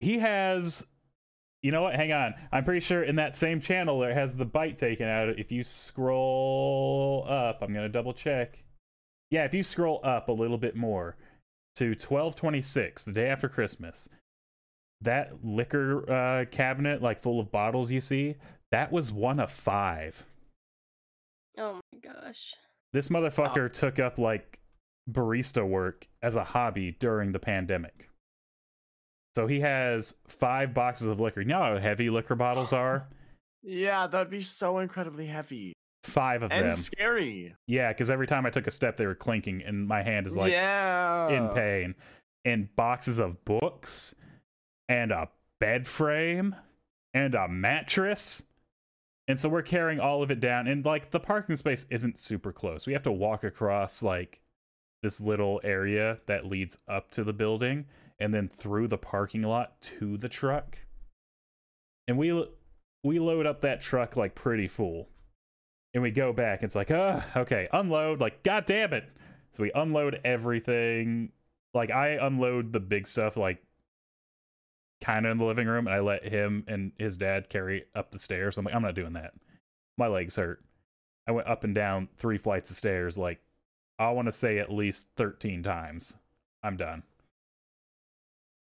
[0.00, 0.86] He has,
[1.62, 1.94] you know what?
[1.94, 2.34] Hang on.
[2.52, 5.28] I'm pretty sure in that same channel it has the bite taken out.
[5.38, 8.62] If you scroll up, I'm gonna double check.
[9.30, 11.16] Yeah, if you scroll up a little bit more
[11.76, 14.08] to 1226, the day after Christmas,
[15.00, 18.36] that liquor uh, cabinet, like full of bottles, you see,
[18.72, 20.24] that was one of five.
[21.58, 22.54] oh my gosh.
[22.92, 24.58] This motherfucker took up like
[25.10, 28.07] barista work as a hobby during the pandemic.
[29.38, 31.42] So he has five boxes of liquor.
[31.42, 33.06] You know how heavy liquor bottles are?
[33.62, 36.76] Yeah, that'd be so incredibly heavy Five of and them.
[36.76, 37.54] scary.
[37.68, 40.36] Yeah, because every time I took a step, they were clinking, and my hand is
[40.36, 41.28] like yeah.
[41.28, 41.94] in pain.
[42.44, 44.12] And boxes of books,
[44.88, 45.28] and a
[45.60, 46.56] bed frame,
[47.14, 48.42] and a mattress.
[49.28, 50.66] And so we're carrying all of it down.
[50.66, 52.88] And like the parking space isn't super close.
[52.88, 54.40] We have to walk across like
[55.04, 57.86] this little area that leads up to the building.
[58.18, 60.78] And then through the parking lot to the truck.
[62.06, 62.46] And we
[63.04, 65.08] we load up that truck like pretty full.
[65.94, 66.62] And we go back.
[66.62, 68.20] It's like, uh, okay, unload.
[68.20, 69.08] Like, god damn it.
[69.52, 71.30] So we unload everything.
[71.74, 73.62] Like I unload the big stuff like
[75.00, 78.10] kind of in the living room and I let him and his dad carry up
[78.10, 78.58] the stairs.
[78.58, 79.32] I'm like, I'm not doing that.
[79.96, 80.62] My legs hurt.
[81.26, 83.40] I went up and down three flights of stairs like
[83.98, 86.16] I want to say at least 13 times.
[86.62, 87.02] I'm done.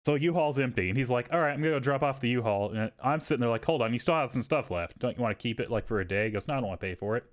[0.10, 2.72] So U-Haul's empty, and he's like, "All right, I'm gonna go drop off the U-Haul."
[2.72, 4.98] And I'm sitting there like, "Hold on, you still have some stuff left.
[4.98, 6.69] Don't you want to keep it like for a day?" He goes, "No, I don't
[6.69, 7.26] want to pay for it."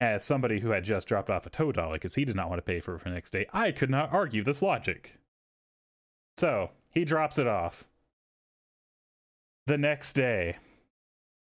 [0.00, 2.56] As somebody who had just dropped off a tow dolly because he did not want
[2.56, 5.18] to pay for it for the next day, I could not argue this logic.
[6.38, 7.86] So he drops it off.
[9.66, 10.56] The next day,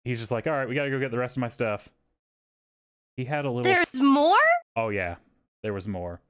[0.02, 1.88] he's just like, "All right, we gotta go get the rest of my stuff."
[3.16, 3.62] He had a little.
[3.62, 4.36] There's more?
[4.74, 5.18] Oh yeah,
[5.62, 6.20] there was more.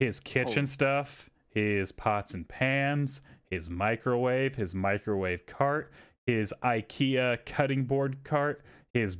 [0.00, 0.64] His kitchen Oh.
[0.64, 5.92] stuff, his pots and pans, his microwave, his microwave cart,
[6.26, 8.62] his IKEA cutting board cart,
[8.92, 9.16] his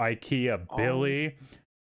[0.00, 0.76] IKEA Oh.
[0.76, 1.36] Billy.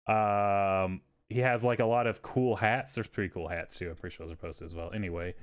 [0.08, 2.96] Um, he has like a lot of cool hats.
[2.96, 3.90] There's pretty cool hats too.
[3.90, 4.92] I'm pretty sure those are posted as well.
[4.94, 5.36] Anyway,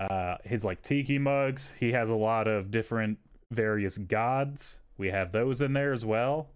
[0.00, 1.74] uh, his like tiki mugs.
[1.78, 3.18] He has a lot of different
[3.50, 4.80] various gods.
[4.96, 6.48] We have those in there as well.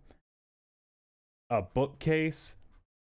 [1.51, 2.57] A bookcase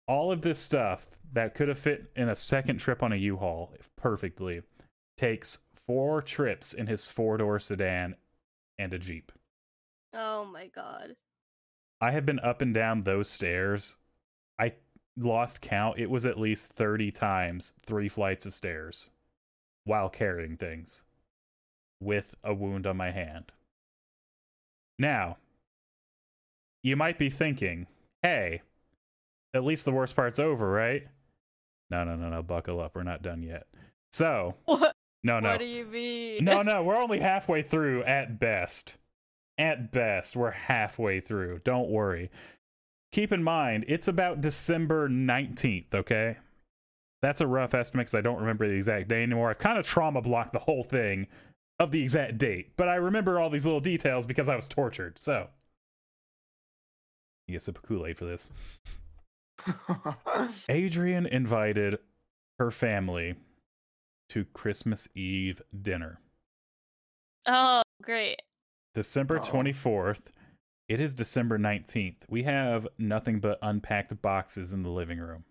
[0.07, 3.73] all of this stuff that could have fit in a second trip on a U-Haul
[3.97, 4.63] perfectly
[5.17, 8.17] takes four trips in his four-door sedan
[8.79, 9.33] and a Jeep.
[10.13, 11.17] Oh my god.
[12.01, 13.97] I have been up and down those stairs.
[14.59, 14.75] I
[15.17, 15.99] lost count.
[15.99, 19.11] It was at least 30 times three flights of stairs
[19.85, 21.03] while carrying things
[22.01, 23.53] with a wound on my hand.
[24.99, 25.39] Now,
[26.83, 27.87] you might be thinking,
[28.23, 28.63] hey,
[29.55, 31.07] at least the worst part's over, right?
[31.91, 32.43] No, no, no, no.
[32.43, 32.95] Buckle up.
[32.95, 33.67] We're not done yet.
[34.13, 35.51] So, What, no, no.
[35.51, 36.45] what do you mean?
[36.45, 38.97] No, no, we're only halfway through at best.
[39.59, 41.61] At best, we're halfway through.
[41.65, 42.31] Don't worry.
[43.13, 46.37] Keep in mind, it's about December 19th, okay?
[47.23, 49.49] That's a rough estimate because I don't remember the exact day anymore.
[49.51, 51.27] I've kind of trauma blocked the whole thing
[51.79, 55.19] of the exact date, but I remember all these little details because I was tortured.
[55.19, 55.49] So,
[57.49, 58.51] you get a sip of Kool Aid for this.
[60.69, 61.99] Adrian invited
[62.59, 63.35] her family
[64.31, 66.21] to Christmas Eve dinner.
[67.47, 68.41] Oh, great.
[68.95, 69.43] December Oh.
[69.43, 70.21] 24th.
[70.89, 72.17] It is December 19th.
[72.29, 75.45] We have nothing but unpacked boxes in the living room.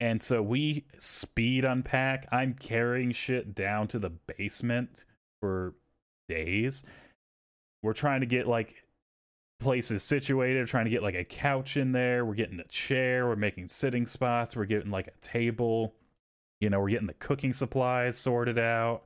[0.00, 2.26] And so we speed unpack.
[2.32, 5.04] I'm carrying shit down to the basement
[5.40, 5.74] for
[6.28, 6.84] days.
[7.82, 8.74] We're trying to get like
[9.60, 12.24] places situated, trying to get like a couch in there.
[12.24, 13.28] We're getting a chair.
[13.28, 14.56] We're making sitting spots.
[14.56, 15.94] We're getting like a table.
[16.60, 19.04] You know, we're getting the cooking supplies sorted out.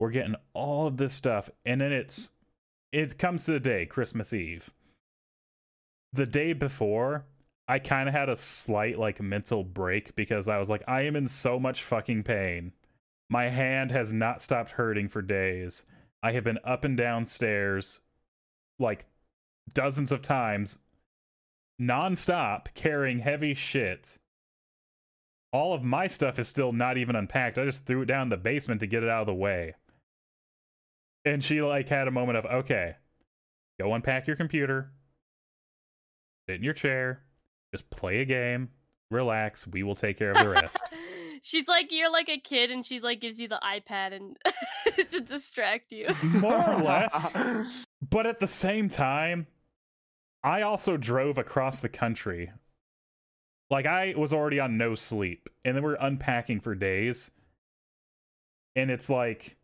[0.00, 1.48] We're getting all of this stuff.
[1.64, 2.32] And then it's
[2.90, 4.70] it comes to the day, Christmas Eve.
[6.12, 7.24] The day before,
[7.68, 11.16] I kind of had a slight like mental break because I was like, I am
[11.16, 12.72] in so much fucking pain.
[13.30, 15.84] My hand has not stopped hurting for days.
[16.22, 18.00] I have been up and down stairs
[18.78, 19.06] like
[19.72, 20.78] dozens of times
[21.80, 24.18] nonstop carrying heavy shit.
[25.52, 27.58] All of my stuff is still not even unpacked.
[27.58, 29.74] I just threw it down in the basement to get it out of the way.
[31.24, 32.96] And she like had a moment of, okay,
[33.80, 34.92] go unpack your computer,
[36.48, 37.22] sit in your chair,
[37.72, 38.70] just play a game,
[39.10, 39.66] relax.
[39.66, 40.80] We will take care of the rest.
[41.44, 44.36] She's like you're like a kid, and she like gives you the iPad and
[45.10, 46.08] to distract you.
[46.22, 47.36] More or less.
[48.10, 49.46] But at the same time,
[50.42, 52.50] I also drove across the country.
[53.70, 57.30] Like I was already on no sleep, and then we're unpacking for days.
[58.74, 59.56] And it's like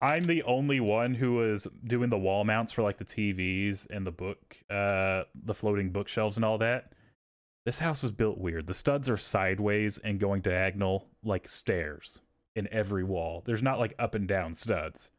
[0.00, 4.06] I'm the only one who was doing the wall mounts for like the TVs and
[4.06, 6.92] the book, uh, the floating bookshelves and all that.
[7.64, 8.66] This house is built weird.
[8.66, 12.20] The studs are sideways and going diagonal like stairs
[12.56, 13.42] in every wall.
[13.46, 15.12] There's not like up and down studs.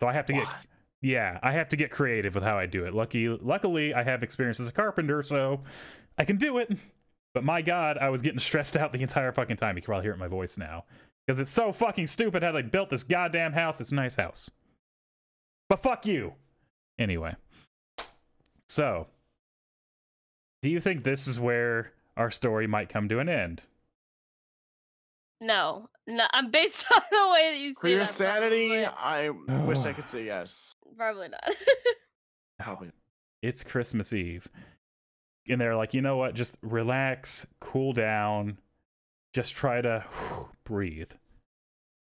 [0.00, 0.66] So I have to get What?
[1.02, 2.94] Yeah, I have to get creative with how I do it.
[2.94, 5.60] Lucky, luckily, I have experience as a carpenter, so
[6.18, 6.72] I can do it.
[7.34, 9.76] But my God, I was getting stressed out the entire fucking time.
[9.76, 10.84] You can probably hear it in my voice now
[11.26, 13.80] because it's so fucking stupid how they built this goddamn house.
[13.80, 14.50] It's a nice house,
[15.68, 16.32] but fuck you.
[16.98, 17.36] Anyway,
[18.68, 19.06] so
[20.62, 23.62] do you think this is where our story might come to an end?
[25.40, 26.24] No, no.
[26.32, 29.30] I'm based on the way that you For your sanity, Probably, I
[29.66, 30.75] wish I could say yes.
[30.96, 31.44] Probably not.
[32.58, 32.90] Probably.
[33.42, 34.48] it's Christmas Eve.
[35.48, 36.34] And they're like, you know what?
[36.34, 38.58] Just relax, cool down,
[39.34, 40.04] just try to
[40.64, 41.12] breathe.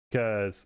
[0.09, 0.65] because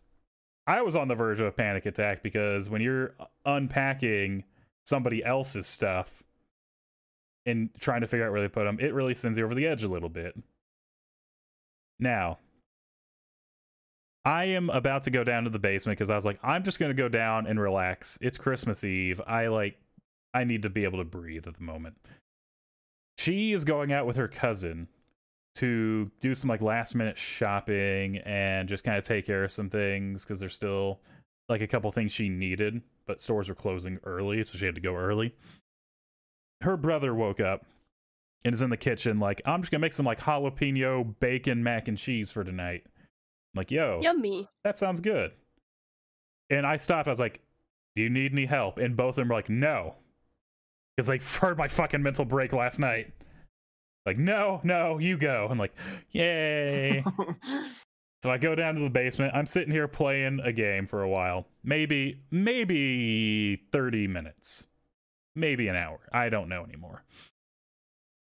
[0.67, 3.15] I was on the verge of a panic attack because when you're
[3.45, 4.43] unpacking
[4.85, 6.21] somebody else's stuff
[7.45, 9.65] and trying to figure out where they put them, it really sends you over the
[9.65, 10.35] edge a little bit.
[11.99, 12.37] Now,
[14.25, 16.79] I am about to go down to the basement because I was like, I'm just
[16.79, 18.17] going to go down and relax.
[18.21, 19.21] It's Christmas Eve.
[19.25, 19.77] I like,
[20.34, 21.95] I need to be able to breathe at the moment.
[23.17, 24.88] She is going out with her cousin
[25.55, 29.69] to do some like last minute shopping and just kind of take care of some
[29.69, 30.99] things because there's still
[31.47, 34.82] like a couple things she needed, but stores were closing early, so she had to
[34.82, 35.36] go early.
[36.62, 37.65] Her brother woke up
[38.45, 41.88] and is in the kitchen like, I'm just gonna make some like jalapeno bacon mac
[41.88, 42.86] and cheese for tonight.
[43.53, 44.47] I'm like, yo, Yummy.
[44.63, 45.31] that sounds good.
[46.49, 47.07] And I stopped.
[47.07, 47.41] I was like,
[47.95, 49.95] "Do you need any help?" And both of them were like, "No,"
[50.95, 53.13] because they heard my fucking mental break last night.
[54.05, 55.47] Like, no, no, you go.
[55.51, 55.73] I'm like,
[56.12, 57.03] yay.
[58.23, 59.35] so I go down to the basement.
[59.35, 61.45] I'm sitting here playing a game for a while.
[61.63, 64.65] Maybe, maybe 30 minutes.
[65.35, 65.99] Maybe an hour.
[66.12, 67.03] I don't know anymore.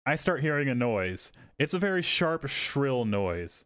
[0.08, 1.32] I start hearing a noise.
[1.60, 3.66] It's a very sharp, shrill noise.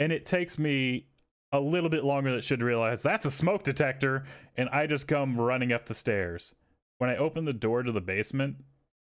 [0.00, 1.06] And it takes me
[1.52, 4.24] a little bit longer than it should to realize that's a smoke detector.
[4.56, 6.54] And I just come running up the stairs.
[6.98, 8.56] When I open the door to the basement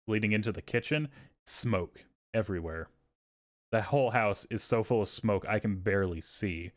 [0.06, 1.08] leading into the kitchen,
[1.46, 2.88] smoke everywhere.
[3.70, 6.72] The whole house is so full of smoke I can barely see.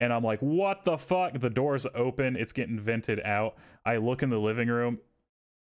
[0.00, 1.38] And I'm like, what the fuck?
[1.38, 3.56] The door's open, it's getting vented out.
[3.84, 4.98] I look in the living room.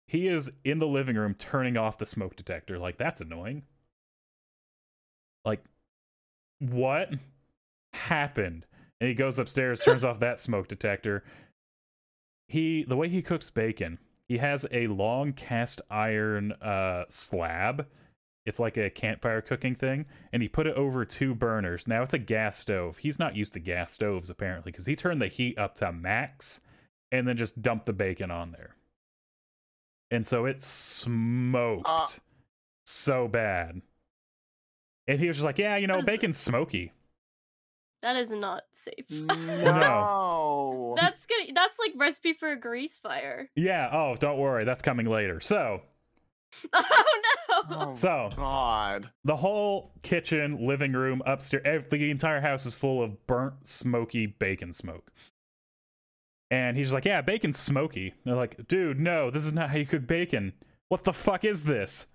[0.08, 2.79] He is in the living room turning off the smoke detector.
[2.79, 3.63] Like, that's annoying.
[5.45, 5.63] Like,
[6.60, 7.13] what
[7.93, 8.65] happened?
[9.02, 11.23] And he goes upstairs, turns off that smoke detector.
[12.47, 17.88] He the way he cooks bacon, he has a long cast iron uh slab
[18.45, 21.88] it's like a campfire cooking thing, and he put it over two burners.
[21.88, 22.97] Now it's a gas stove.
[22.97, 26.60] He's not used to gas stoves apparently because he turned the heat up to max
[27.12, 28.75] and then just dumped the bacon on there.
[30.10, 32.08] And so it smoked Uh.
[32.88, 33.84] so bad.
[35.08, 36.12] And he was just like, "Yeah, you know, What is it?
[36.12, 36.91] bacon's smoky."
[38.01, 39.09] That is not safe.
[39.09, 40.95] no.
[40.99, 41.53] That's good.
[41.53, 43.49] That's like recipe for a grease fire.
[43.55, 43.89] Yeah.
[43.91, 45.39] Oh, don't worry, that's coming later.
[45.39, 45.81] So,
[46.73, 46.81] Oh
[47.69, 47.75] no.
[47.89, 49.09] Oh, so God.
[49.25, 54.25] the whole kitchen, living room, upstairs, ev- the entire house is full of burnt, smoky
[54.27, 55.12] bacon smoke.
[56.51, 59.85] And he's like, "Yeah, bacon's smoky." They're like, "Dude, no, this is not how you
[59.85, 60.53] cook bacon.
[60.88, 62.07] What the fuck is this?"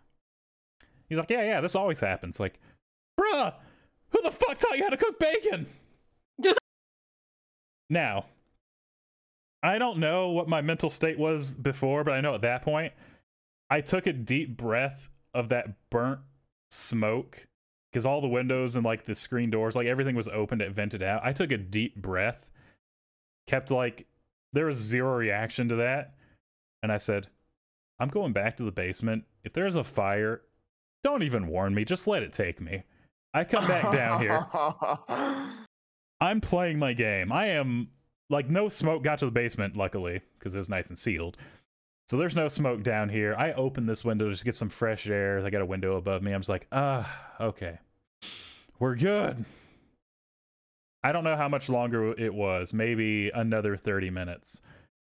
[1.09, 2.59] He's like, "Yeah, yeah, this always happens." Like,
[3.21, 3.55] bruh,
[4.15, 5.67] who the fuck taught you how to cook bacon?
[7.91, 8.27] now,
[9.63, 12.93] I don't know what my mental state was before, but I know at that point,
[13.69, 16.21] I took a deep breath of that burnt
[16.71, 17.47] smoke
[17.91, 21.03] because all the windows and like the screen doors, like everything was opened, it vented
[21.03, 21.25] out.
[21.25, 22.51] I took a deep breath,
[23.47, 24.07] kept like,
[24.53, 26.15] there was zero reaction to that.
[26.83, 27.29] And I said,
[27.99, 29.25] I'm going back to the basement.
[29.43, 30.43] If there's a fire,
[31.03, 31.85] don't even warn me.
[31.85, 32.85] Just let it take me.
[33.35, 34.47] I come back down here.
[36.21, 37.33] I'm playing my game.
[37.33, 37.89] I am
[38.31, 41.37] like no smoke got to the basement, luckily, because it was nice and sealed.
[42.07, 43.35] So there's no smoke down here.
[43.37, 45.45] I open this window just to get some fresh air.
[45.45, 46.33] I got a window above me.
[46.33, 47.79] I'm just like, ah, okay.
[48.79, 49.45] We're good.
[51.03, 52.73] I don't know how much longer it was.
[52.73, 54.61] Maybe another 30 minutes.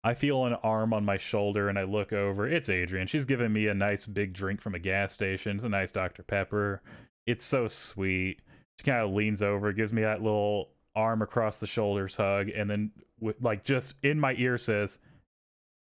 [0.04, 2.48] I feel an arm on my shoulder and I look over.
[2.48, 3.08] It's Adrian.
[3.08, 5.56] She's giving me a nice big drink from a gas station.
[5.56, 6.24] It's a nice Dr.
[6.24, 6.82] Pepper.
[7.26, 8.42] It's so sweet.
[8.80, 12.70] She kind of leans over, gives me that little arm across the shoulders hug, and
[12.70, 15.00] then, with, like, just in my ear says,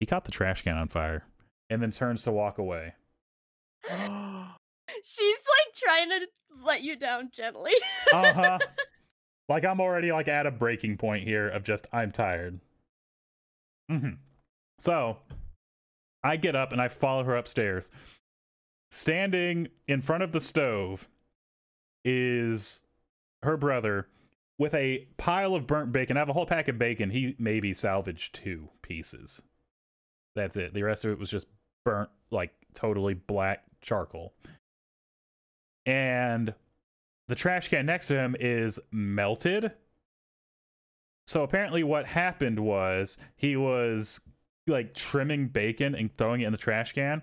[0.00, 1.24] He caught the trash can on fire,
[1.70, 2.94] and then turns to walk away.
[3.90, 6.26] She's like trying to
[6.64, 7.72] let you down gently.
[8.12, 8.58] Uh huh.
[9.48, 12.60] like, I'm already, like, at a breaking point here of just, I'm tired.
[13.90, 14.10] hmm.
[14.78, 15.18] So,
[16.22, 17.90] I get up and I follow her upstairs.
[18.90, 21.08] Standing in front of the stove
[22.06, 22.82] is
[23.42, 24.06] her brother
[24.58, 26.16] with a pile of burnt bacon.
[26.16, 27.10] I have a whole pack of bacon.
[27.10, 29.42] He maybe salvaged two pieces.
[30.34, 30.72] That's it.
[30.72, 31.48] The rest of it was just
[31.84, 34.32] burnt, like totally black charcoal.
[35.84, 36.54] And
[37.28, 39.72] the trash can next to him is melted.
[41.26, 44.20] So apparently, what happened was he was
[44.68, 47.22] like trimming bacon and throwing it in the trash can.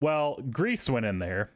[0.00, 1.50] Well, grease went in there,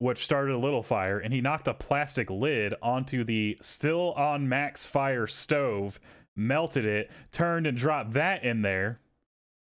[0.00, 4.48] which started a little fire, and he knocked a plastic lid onto the still on
[4.48, 6.00] max fire stove,
[6.36, 8.98] melted it, turned and dropped that in there.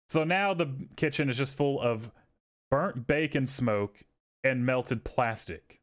[0.08, 2.10] So now the kitchen is just full of
[2.72, 4.02] burnt bacon smoke
[4.44, 5.80] and melted plastic.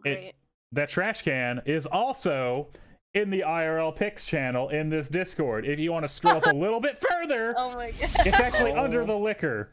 [0.00, 0.32] Great.
[0.72, 2.68] that trash can is also
[3.14, 5.66] in the IRL Picks channel in this Discord.
[5.66, 8.10] If you want to scroll up a little bit further, Oh my god.
[8.26, 8.82] it's actually Oh.
[8.84, 9.68] under the liquor.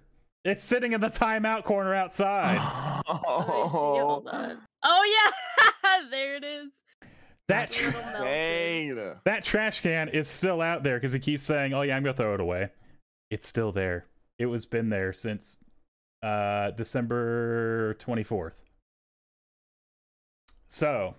[0.45, 2.55] It's sitting in the timeout corner outside.
[3.07, 4.57] Let me see, hold on.
[4.83, 5.31] Oh
[5.83, 6.71] yeah, there it is.
[7.47, 9.11] That That's tr- Insane.
[9.25, 12.13] that trash can is still out there because he keeps saying, "Oh yeah, I'm gonna
[12.15, 12.69] throw it away."
[13.31, 14.05] It's still there.
[14.37, 15.59] It was been there since
[16.23, 18.61] uh December 24th.
[20.67, 21.15] So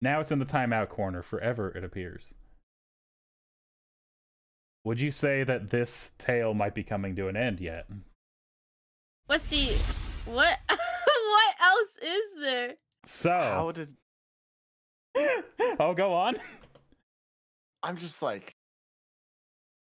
[0.00, 1.70] now it's in the timeout corner forever.
[1.70, 2.34] It appears.
[4.84, 7.86] Would you say that this tale might be coming to an end yet?
[9.26, 9.68] What's the
[10.24, 10.58] what?
[10.68, 12.74] what else is there?
[13.04, 13.94] So, How did
[15.78, 16.36] oh, go on.
[17.82, 18.54] I'm just like,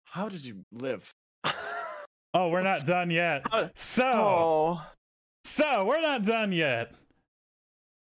[0.04, 1.12] how did you live?
[2.34, 3.42] Oh, we're not done yet.
[3.52, 4.82] Uh, so, oh,
[5.44, 6.92] So we're not done yet.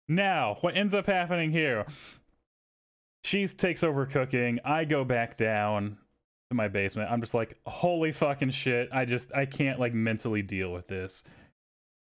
[0.07, 1.85] Now, what ends up happening here?
[3.23, 4.59] She takes over cooking.
[4.63, 5.97] I go back down
[6.55, 7.11] my basement.
[7.11, 8.89] I'm just like, holy fucking shit.
[8.91, 11.23] I just I can't like mentally deal with this.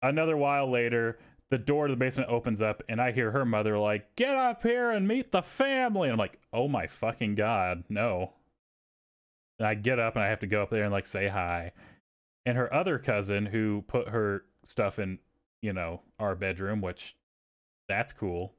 [0.03, 1.19] Another while later,
[1.51, 4.63] the door to the basement opens up and I hear her mother like, "Get up
[4.63, 8.33] here and meet the family." And I'm like, "Oh my fucking god, no."
[9.59, 11.73] And I get up and I have to go up there and like say hi.
[12.47, 15.19] And her other cousin who put her stuff in,
[15.63, 17.17] you know, our bedroom, which
[17.89, 18.55] that's cool.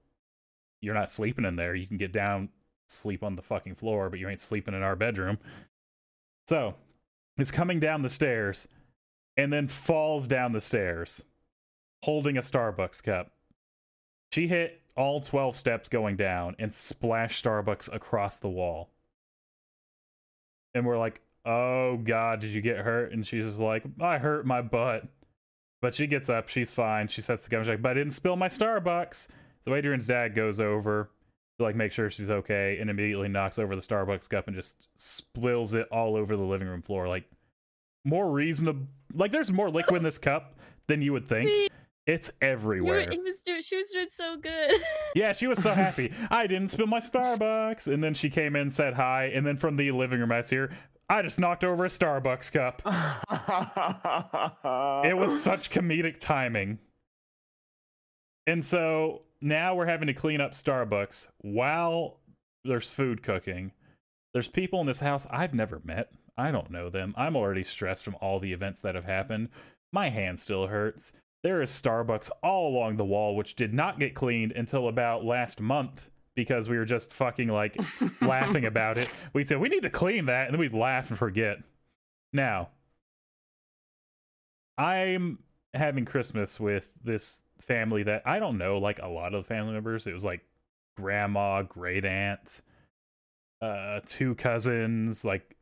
[0.81, 1.75] You're not sleeping in there.
[1.75, 2.49] You can get down,
[2.87, 5.37] sleep on the fucking floor, but you ain't sleeping in our bedroom.
[6.47, 6.75] So,
[7.37, 8.67] is coming down the stairs
[9.37, 11.23] and then falls down the stairs
[12.03, 13.31] holding a Starbucks cup.
[14.31, 18.89] She hit all 12 steps going down and splashed Starbucks across the wall.
[20.73, 23.11] And we're like, oh God, did you get hurt?
[23.11, 25.07] And she's just like, I hurt my butt.
[25.81, 27.07] But she gets up, she's fine.
[27.07, 29.27] She sets the camera, she's like, but I didn't spill my Starbucks.
[29.63, 31.09] So Adrian's dad goes over
[31.59, 35.73] like make sure she's okay and immediately knocks over the Starbucks cup and just spills
[35.73, 37.07] it all over the living room floor.
[37.07, 37.25] Like
[38.03, 40.55] more reasonable like there's more liquid in this cup
[40.87, 41.49] than you would think.
[42.07, 43.07] It's you were- everywhere.
[43.09, 44.71] he was doing, she was doing so good.
[45.15, 46.11] Yeah, she was so happy.
[46.29, 47.87] I didn't spill my Starbucks.
[47.91, 50.57] And then she came in, said hi, and then from the living room I see
[50.57, 50.69] her,
[51.09, 52.81] I just knocked over a Starbucks cup.
[55.09, 56.79] It was such comedic timing.
[58.47, 62.19] And so now we're having to clean up Starbucks while
[62.63, 63.71] there's food cooking.
[64.33, 66.11] There's people in this house I've never met.
[66.37, 67.13] I don't know them.
[67.17, 69.49] I'm already stressed from all the events that have happened.
[69.93, 71.13] My hand still hurts.
[71.43, 75.61] There is Starbucks all along the wall, which did not get cleaned until about last
[75.61, 77.77] month because we were just fucking like
[78.21, 79.09] laughing about it.
[79.33, 81.59] We'd say, we need to clean that, and then we'd laugh and forget.
[82.33, 82.69] Now,
[84.77, 85.39] I'm
[85.73, 89.73] having Christmas with this family that I don't know, like a lot of the family
[89.73, 90.07] members.
[90.07, 90.41] It was like
[90.97, 92.61] grandma, great aunt,
[93.61, 95.55] uh, two cousins, like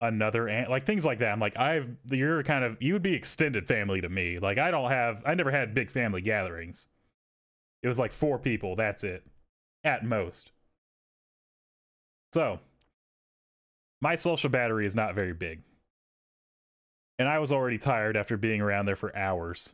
[0.00, 1.32] another aunt, like things like that.
[1.32, 4.38] I'm like, I've you're kind of you would be extended family to me.
[4.38, 6.88] Like I don't have I never had big family gatherings.
[7.82, 9.24] It was like four people, that's it.
[9.84, 10.52] At most.
[12.34, 12.60] So
[14.00, 15.62] my social battery is not very big
[17.18, 19.72] and I was already tired after being around there for hours.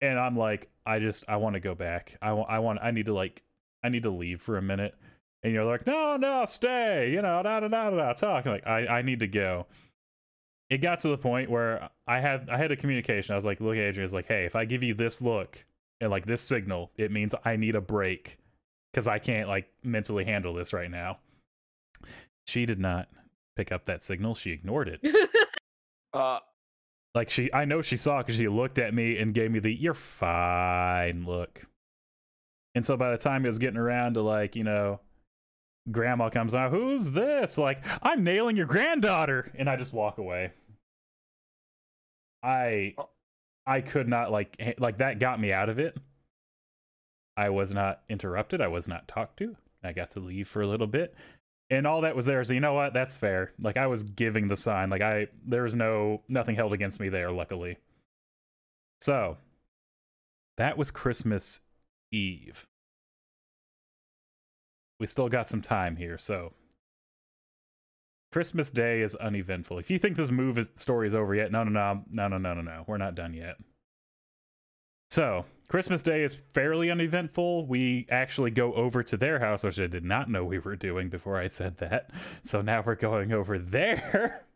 [0.00, 2.16] And I'm like, I just I want to go back.
[2.22, 3.42] I want I want I need to like
[3.82, 4.94] I need to leave for a minute.
[5.42, 7.10] And you're like, no, no, stay.
[7.10, 8.12] You know, da da da da da.
[8.12, 9.66] Talking like I I need to go.
[10.68, 13.32] It got to the point where I had I had a communication.
[13.32, 15.64] I was like, look, Adrian, is like, hey, if I give you this look
[16.00, 18.38] and like this signal, it means I need a break
[18.92, 21.18] because I can't like mentally handle this right now.
[22.46, 23.08] She did not
[23.56, 24.34] pick up that signal.
[24.34, 25.00] She ignored it.
[26.12, 26.38] uh,
[27.16, 29.72] Like she, I know she saw because she looked at me and gave me the
[29.72, 31.66] "you're fine" look.
[32.74, 35.00] And so by the time it was getting around to like, you know,
[35.90, 37.56] grandma comes out, who's this?
[37.56, 40.52] Like, I'm nailing your granddaughter, and I just walk away.
[42.42, 42.94] I,
[43.66, 45.96] I could not like eh, like that got me out of it.
[47.34, 48.60] I was not interrupted.
[48.60, 49.56] I was not talked to.
[49.82, 51.14] I got to leave for a little bit
[51.70, 52.42] and all that was there.
[52.44, 52.94] So you know what?
[52.94, 53.52] That's fair.
[53.58, 54.90] Like i was giving the sign.
[54.90, 57.78] Like i there was no nothing held against me there luckily.
[59.00, 59.36] So
[60.56, 61.60] that was christmas
[62.12, 62.66] eve.
[64.98, 66.52] We still got some time here so.
[68.32, 69.78] Christmas day is uneventful.
[69.78, 72.38] If you think this move is story is over yet no no no no no
[72.38, 72.84] no no no.
[72.86, 73.56] We're not done yet
[75.10, 77.66] so, Christmas Day is fairly uneventful.
[77.66, 81.08] We actually go over to their house, which I did not know we were doing
[81.08, 82.10] before I said that.
[82.44, 84.42] So now we're going over there.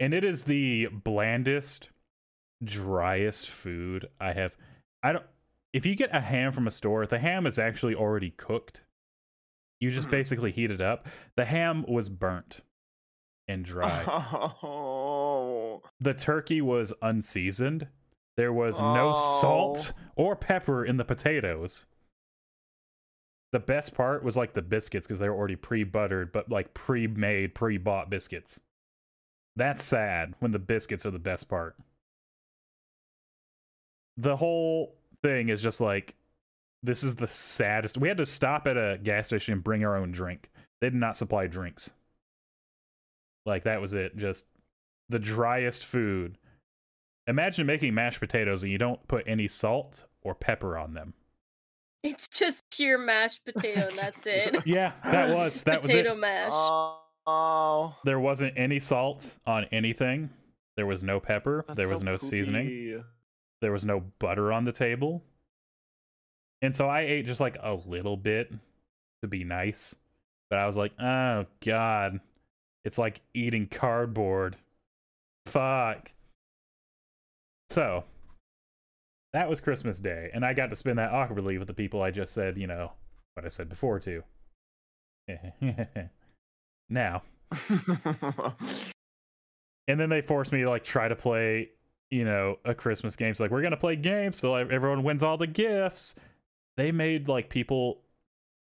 [0.00, 1.90] And it is the blandest,
[2.64, 4.56] driest food I have.
[5.00, 5.24] I don't.
[5.72, 8.82] if you get a ham from a store, the ham is actually already cooked.
[9.78, 10.12] You just Mhm.
[10.12, 11.06] basically heat it up.
[11.36, 12.62] The ham was burnt
[13.46, 14.02] and dry.
[14.62, 15.82] Oh.
[16.00, 17.86] the turkey was unseasoned.
[18.36, 20.10] There was no salt oh.
[20.16, 21.84] or pepper in the potatoes.
[23.52, 27.54] The best part was like the biscuits because they were already pre-buttered, but like pre-made,
[27.54, 28.58] pre-bought biscuits.
[29.56, 31.76] That's sad when the biscuits are the best part.
[34.16, 36.14] The whole thing is just like
[36.82, 37.98] this is the saddest.
[37.98, 40.50] We had to stop at a gas station and bring our own drink.
[40.80, 41.92] They did not supply drinks.
[43.44, 44.16] Like that was it.
[44.16, 44.46] Just
[45.08, 46.38] the driest food.
[47.26, 51.14] Imagine making mashed potatoes and you don't put any salt or pepper on them.
[52.02, 54.56] It's just pure mashed potato, and that's it.
[54.66, 56.18] Yeah, that was that was potato it.
[56.18, 56.52] mash.
[57.24, 57.94] Oh.
[58.04, 60.30] There wasn't any salt on anything.
[60.76, 61.64] There was no pepper.
[61.68, 63.04] That's there was so no seasoning.
[63.60, 65.22] There was no butter on the table.
[66.62, 68.52] And so I ate just like a little bit
[69.22, 69.94] to be nice.
[70.50, 72.20] But I was like, oh God.
[72.84, 74.56] It's like eating cardboard.
[75.46, 76.10] Fuck.
[77.72, 78.04] So
[79.32, 80.30] that was Christmas Day.
[80.34, 82.92] And I got to spend that awkwardly with the people I just said, you know,
[83.32, 84.22] what I said before to.
[86.90, 87.22] now.
[89.88, 91.70] and then they forced me to like try to play
[92.10, 95.22] you know a christmas game so like we're gonna play games so like, everyone wins
[95.22, 96.14] all the gifts
[96.78, 98.00] they made like people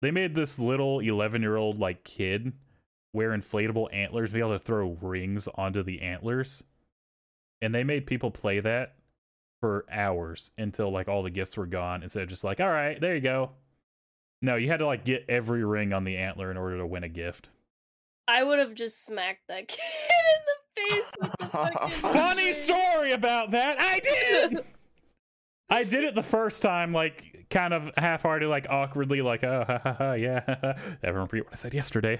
[0.02, 2.52] they made this little 11 year old like kid
[3.12, 6.64] wear inflatable antlers be able to throw rings onto the antlers
[7.62, 8.94] and they made people play that
[9.60, 13.00] for hours until like all the gifts were gone instead of just like all right
[13.00, 13.50] there you go
[14.42, 17.04] no you had to like get every ring on the antler in order to win
[17.04, 17.50] a gift
[18.30, 21.90] I would have just smacked that kid in the face with the fucking.
[21.90, 22.54] funny ring.
[22.54, 23.76] story about that.
[23.80, 24.64] I did.
[25.68, 29.78] I did it the first time, like kind of half-hearted, like awkwardly, like oh ha
[29.82, 30.74] ha ha yeah.
[31.02, 32.18] Everyone repeat what I said yesterday.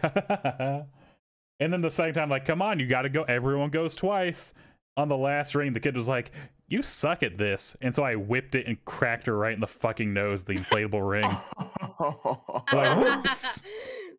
[1.61, 3.23] and then the second time, like come on, you got to go.
[3.25, 4.53] Everyone goes twice.
[4.97, 6.33] On the last ring, the kid was like,
[6.69, 9.67] "You suck at this," and so I whipped it and cracked her right in the
[9.67, 10.45] fucking nose.
[10.45, 11.25] The inflatable ring.
[12.01, 12.63] Oh.
[12.73, 13.63] Like, whoops.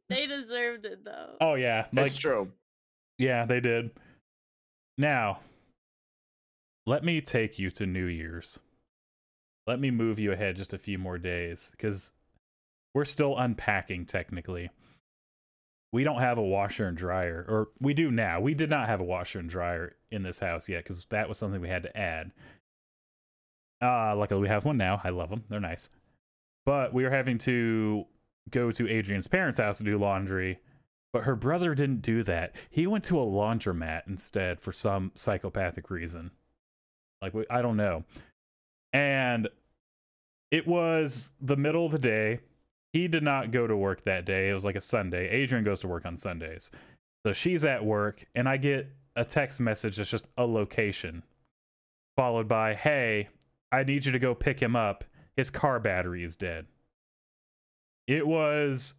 [0.09, 1.35] they deserved it though.
[1.41, 2.51] Oh yeah, like it's true.
[3.17, 3.91] Yeah, they did.
[4.97, 5.39] Now,
[6.85, 8.59] let me take you to New Year's.
[9.67, 12.11] Let me move you ahead just a few more days because
[12.95, 14.69] we're still unpacking technically.
[15.93, 18.39] We don't have a washer and dryer, or we do now.
[18.39, 21.37] We did not have a washer and dryer in this house yet because that was
[21.37, 22.31] something we had to add.
[23.81, 25.01] Uh, luckily, we have one now.
[25.03, 25.89] I love them, they're nice.
[26.65, 28.05] But we were having to
[28.49, 30.59] go to Adrian's parents' house to do laundry
[31.13, 32.55] but her brother didn't do that.
[32.69, 36.31] He went to a laundromat instead for some psychopathic reason.
[37.21, 38.05] Like, I don't know.
[38.93, 39.49] And
[40.49, 42.39] it was the middle of the day.
[42.93, 44.49] He did not go to work that day.
[44.49, 45.29] It was like a Sunday.
[45.29, 46.71] Adrian goes to work on Sundays.
[47.25, 51.23] So she's at work, and I get a text message that's just a location,
[52.17, 53.29] followed by, Hey,
[53.71, 55.03] I need you to go pick him up.
[55.37, 56.65] His car battery is dead.
[58.07, 58.95] It was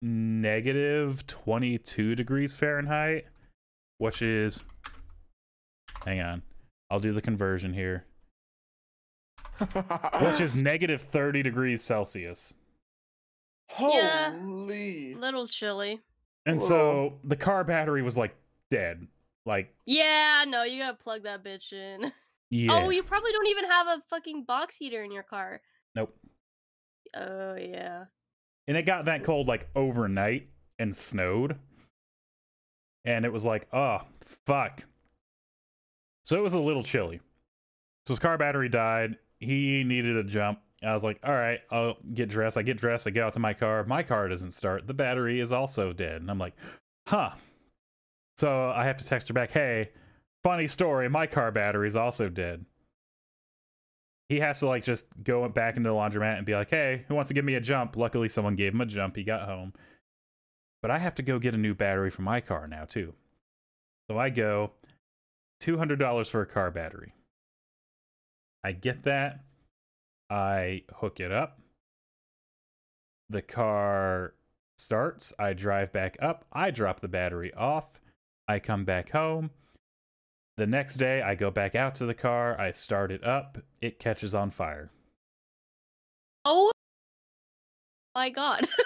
[0.00, 3.26] negative 22 degrees Fahrenheit,
[3.98, 4.64] which is.
[6.04, 6.42] Hang on.
[6.90, 8.04] I'll do the conversion here.
[10.20, 12.54] Which is negative 30 degrees Celsius.
[13.78, 14.34] Yeah.
[14.44, 16.00] Little chilly.
[16.46, 18.34] And so the car battery was like
[18.70, 19.06] dead.
[19.46, 22.04] Like, Yeah, no, you gotta plug that bitch in.
[22.04, 22.10] Oh,
[22.50, 22.84] yeah.
[22.84, 25.60] Oh, you probably don't even have a fucking box heater in your car.
[25.94, 26.14] Nope.
[27.16, 28.04] Oh yeah.
[28.66, 30.48] And it got that cold like overnight
[30.78, 31.58] and snowed.
[33.04, 33.98] And it was like, oh,
[34.46, 34.84] fuck.
[36.22, 37.20] So it was a little chilly.
[38.06, 39.16] So his car battery died.
[39.40, 40.60] He needed a jump.
[40.88, 42.56] I was like, all right, I'll get dressed.
[42.56, 43.06] I get dressed.
[43.06, 43.84] I get out to my car.
[43.84, 44.86] My car doesn't start.
[44.86, 46.20] The battery is also dead.
[46.20, 46.54] And I'm like,
[47.06, 47.30] huh.
[48.38, 49.90] So I have to text her back, hey,
[50.42, 51.08] funny story.
[51.08, 52.64] My car battery is also dead.
[54.28, 57.14] He has to like just go back into the laundromat and be like, hey, who
[57.14, 57.96] wants to give me a jump?
[57.96, 59.16] Luckily, someone gave him a jump.
[59.16, 59.72] He got home.
[60.82, 63.14] But I have to go get a new battery for my car now, too.
[64.10, 64.72] So I go,
[65.62, 67.14] $200 for a car battery.
[68.62, 69.40] I get that.
[70.30, 71.60] I hook it up.
[73.30, 74.34] The car
[74.78, 75.32] starts.
[75.38, 76.44] I drive back up.
[76.52, 77.86] I drop the battery off.
[78.48, 79.50] I come back home.
[80.56, 82.58] The next day, I go back out to the car.
[82.60, 83.58] I start it up.
[83.80, 84.90] It catches on fire.
[86.44, 86.70] Oh
[88.14, 88.68] my god.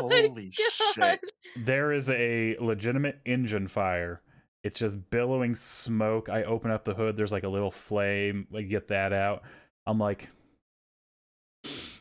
[0.00, 0.94] Oh my Holy God.
[0.94, 1.32] shit.
[1.56, 4.22] There is a legitimate engine fire.
[4.62, 6.28] It's just billowing smoke.
[6.28, 7.16] I open up the hood.
[7.16, 8.46] There's like a little flame.
[8.54, 9.42] I get that out.
[9.86, 10.28] I'm like,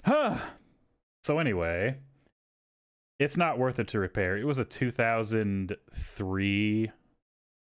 [0.07, 0.37] Huh.
[1.23, 1.97] So anyway,
[3.19, 4.37] it's not worth it to repair.
[4.37, 6.91] It was a 2003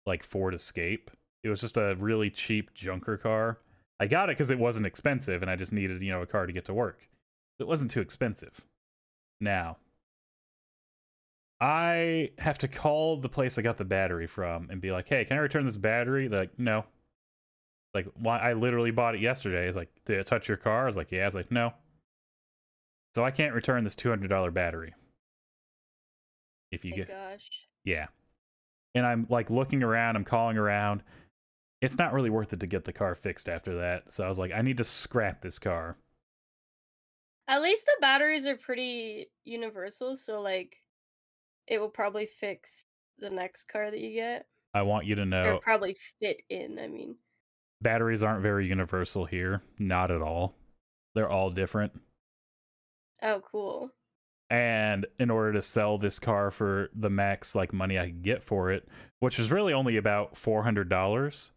[0.05, 1.11] like Ford Escape.
[1.43, 3.61] It was just a really cheap junker car.
[3.99, 6.47] I got it because it wasn't expensive, and I just needed you know a car
[6.47, 7.09] to get to work.
[7.59, 8.63] It wasn't too expensive.
[9.41, 9.79] Now,
[11.61, 15.25] I have to call the place I got the battery from and be like, "Hey,
[15.25, 16.85] can I return this battery?" They're like, "No."
[17.95, 18.39] Like, why?
[18.39, 19.67] I literally bought it yesterday.
[19.67, 21.73] It's like, "Did it touch your car?" I was like, "Yeah." I was like, "No."
[23.17, 24.93] So I can't return this two hundred dollar battery.
[26.71, 27.49] If you My get, gosh.
[27.83, 28.09] yeah.
[28.95, 31.03] And I'm like looking around, I'm calling around.
[31.81, 34.13] It's not really worth it to get the car fixed after that.
[34.13, 35.97] So I was like, I need to scrap this car.
[37.49, 40.77] At least the batteries are pretty universal, so like
[41.67, 42.83] it will probably fix
[43.19, 44.45] the next car that you get.
[44.75, 47.17] I want you to Or know probably fit in, I mean.
[47.81, 49.63] batteries aren't very universal here.
[49.79, 50.55] Not at all.
[51.15, 51.99] They're all different.
[53.23, 53.91] Oh, cool.
[54.49, 58.45] And in order to sell this car for the max like money I could get
[58.45, 58.89] for it,
[59.19, 61.53] which was really only about four hundred dollars.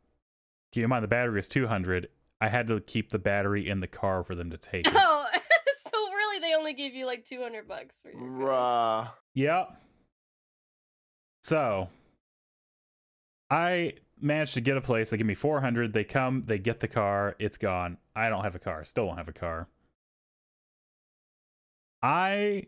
[0.72, 2.10] Keep in mind the battery is two hundred.
[2.42, 4.94] I had to keep the battery in the car for them to take it.
[4.96, 5.26] Oh,
[5.88, 9.06] so really they only gave you like 200 bucks for your car.
[9.06, 9.12] Bruh.
[9.34, 9.78] Yep.
[11.44, 11.90] So
[13.50, 15.10] I managed to get a place.
[15.10, 15.92] They give me 400.
[15.92, 17.36] They come, they get the car.
[17.40, 17.98] It's gone.
[18.16, 18.84] I don't have a car.
[18.84, 19.68] Still don't have a car.
[22.02, 22.68] I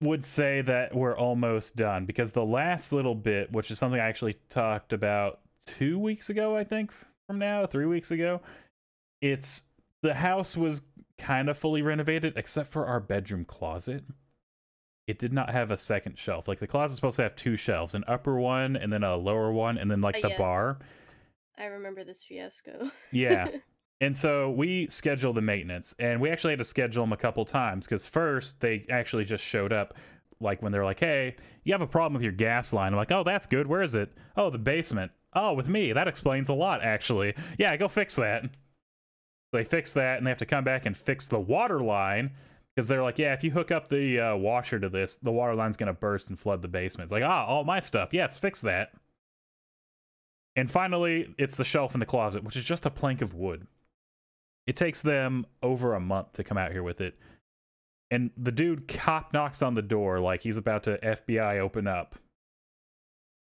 [0.00, 4.08] would say that we're almost done because the last little bit, which is something I
[4.08, 6.92] actually talked about two weeks ago, I think,
[7.26, 8.40] from now, three weeks ago,
[9.22, 9.62] it's
[10.02, 10.82] the house was
[11.16, 14.04] kind of fully renovated except for our bedroom closet
[15.06, 16.48] it did not have a second shelf.
[16.48, 19.52] Like the closet's supposed to have two shelves, an upper one and then a lower
[19.52, 20.38] one, and then like Uh, the yes.
[20.38, 20.78] bar.
[21.58, 22.90] I remember this fiasco.
[23.12, 23.48] Yeah.
[24.04, 27.42] And so we scheduled the maintenance, and we actually had to schedule them a couple
[27.46, 29.94] times because first they actually just showed up,
[30.40, 33.10] like when they're like, "Hey, you have a problem with your gas line." I'm like,
[33.10, 33.66] "Oh, that's good.
[33.66, 34.12] Where is it?
[34.36, 35.12] Oh, the basement.
[35.32, 35.94] Oh, with me.
[35.94, 37.34] That explains a lot, actually.
[37.56, 38.44] Yeah, go fix that."
[39.54, 42.32] They fix that, and they have to come back and fix the water line
[42.74, 45.54] because they're like, "Yeah, if you hook up the uh, washer to this, the water
[45.54, 48.12] line's gonna burst and flood the basement." It's like, "Ah, all my stuff.
[48.12, 48.92] Yes, fix that."
[50.56, 53.66] And finally, it's the shelf in the closet, which is just a plank of wood.
[54.66, 57.18] It takes them over a month to come out here with it.
[58.10, 62.16] And the dude cop knocks on the door like he's about to FBI open up.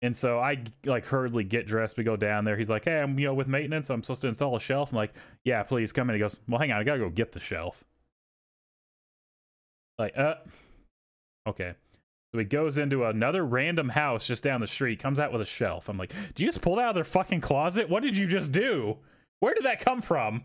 [0.01, 1.97] And so I like hurriedly get dressed.
[1.97, 2.55] We go down there.
[2.55, 3.89] He's like, "Hey, I'm you know with maintenance.
[3.89, 6.59] I'm supposed to install a shelf." I'm like, "Yeah, please come in." He goes, "Well,
[6.59, 6.79] hang on.
[6.79, 7.83] I gotta go get the shelf."
[9.97, 10.35] Like, uh,
[11.47, 11.73] okay.
[12.31, 14.99] So he goes into another random house just down the street.
[14.99, 15.89] Comes out with a shelf.
[15.89, 17.89] I'm like, "Did you just pull that out of their fucking closet?
[17.89, 18.97] What did you just do?
[19.39, 20.43] Where did that come from?"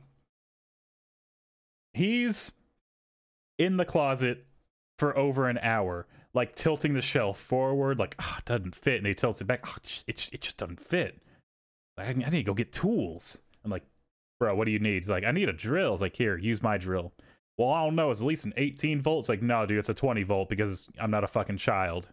[1.95, 2.53] He's
[3.59, 4.47] in the closet
[4.99, 8.99] for over an hour, like tilting the shelf forward, like, ah, it doesn't fit.
[8.99, 9.64] And he tilts it back.
[9.66, 9.76] Oh,
[10.07, 11.20] it, it just doesn't fit.
[11.99, 13.40] I, I need to go get tools.
[13.64, 13.84] I'm like,
[14.40, 15.03] bro, what do you need?
[15.03, 15.93] He's like, I need a drill.
[15.93, 17.12] It's like, here, use my drill.
[17.59, 18.11] Well, I don't know.
[18.11, 19.20] It's at least an 18 volt.
[19.20, 22.09] It's like, no, dude, it's a 20 volt because I'm not a fucking child.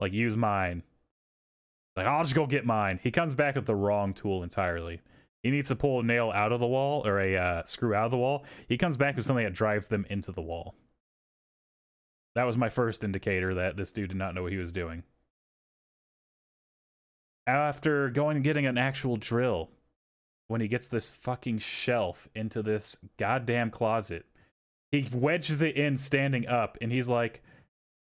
[0.00, 0.82] Like, use mine.
[1.96, 2.98] Like, I'll just go get mine.
[3.02, 5.00] He comes back with the wrong tool entirely.
[5.44, 8.06] He needs to pull a nail out of the wall or a uh, screw out
[8.06, 8.44] of the wall.
[8.66, 10.74] He comes back with something that drives them into the wall.
[12.34, 15.02] That was my first indicator that this dude did not know what he was doing.
[17.46, 19.68] After going and getting an actual drill,
[20.48, 24.24] when he gets this fucking shelf into this goddamn closet,
[24.92, 27.42] he wedges it in standing up and he's like,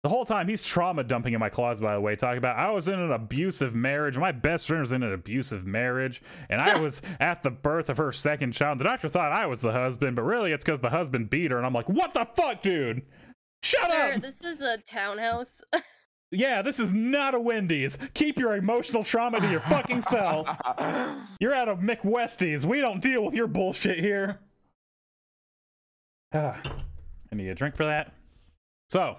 [0.04, 2.72] the whole time he's trauma dumping in my closet, by the way, talking about I
[2.72, 4.18] was in an abusive marriage.
[4.18, 7.98] My best friend was in an abusive marriage, and I was at the birth of
[7.98, 8.80] her second child.
[8.80, 11.58] The doctor thought I was the husband, but really it's because the husband beat her.
[11.58, 13.04] And I'm like, what the fuck, dude?
[13.62, 14.22] Shut Sir, up!
[14.22, 15.62] this is a townhouse.
[16.32, 17.98] Yeah, this is not a Wendy's.
[18.14, 20.48] Keep your emotional trauma to your fucking self.
[21.40, 22.64] You're out of McWesties.
[22.64, 24.40] We don't deal with your bullshit here.
[26.34, 26.60] Ah,
[27.32, 28.14] I need a drink for that.
[28.90, 29.18] So,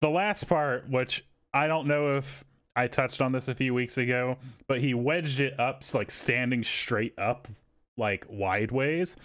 [0.00, 2.44] the last part, which I don't know if
[2.74, 4.36] I touched on this a few weeks ago,
[4.66, 7.48] but he wedged it up, like standing straight up,
[7.96, 9.16] like wide ways.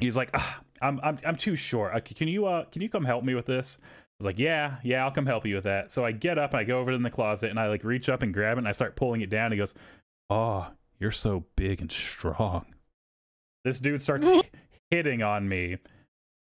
[0.00, 2.04] He's like, ah, I'm, I'm, I'm too short.
[2.04, 3.78] Can you, uh, can you come help me with this?
[3.82, 3.86] I
[4.18, 5.92] was like, yeah, yeah, I'll come help you with that.
[5.92, 7.84] So I get up and I go over to in the closet and I like
[7.84, 9.52] reach up and grab it and I start pulling it down.
[9.52, 9.74] He goes,
[10.30, 10.68] oh,
[10.98, 12.66] you're so big and strong.
[13.64, 14.28] This dude starts
[14.90, 15.78] hitting on me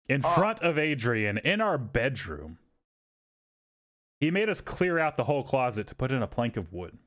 [0.08, 2.58] in front of Adrian in our bedroom.
[4.26, 6.98] He made us clear out the whole closet to put in a plank of wood.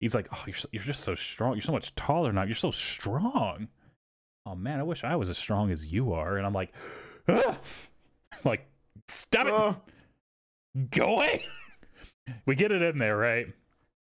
[0.00, 1.54] He's like, "Oh, you're so, you're just so strong.
[1.54, 2.42] You're so much taller now.
[2.42, 3.68] You're so strong."
[4.44, 6.36] oh man, I wish I was as strong as you are.
[6.36, 6.72] And I'm like,
[7.28, 7.58] "Ah!"
[8.44, 8.66] like,
[9.08, 9.52] stop it.
[9.52, 9.76] Oh,
[10.90, 11.42] go away.
[12.46, 13.46] we get it in there, right?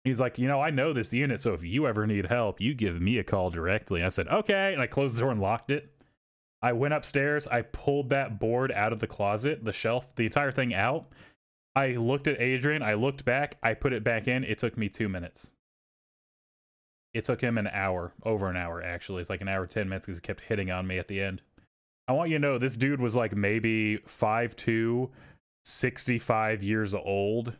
[0.04, 2.74] He's like, you know, I know this unit, so if you ever need help, you
[2.74, 4.00] give me a call directly.
[4.00, 4.72] And I said, okay.
[4.72, 5.92] And I closed the door and locked it.
[6.60, 7.46] I went upstairs.
[7.46, 11.06] I pulled that board out of the closet, the shelf, the entire thing out.
[11.74, 12.82] I looked at Adrian.
[12.82, 13.56] I looked back.
[13.62, 14.44] I put it back in.
[14.44, 15.50] It took me two minutes.
[17.14, 19.20] It took him an hour, over an hour, actually.
[19.20, 21.42] It's like an hour, 10 minutes because he kept hitting on me at the end.
[22.08, 25.10] I want you to know this dude was like maybe 5'2,
[25.64, 27.54] 65 years old.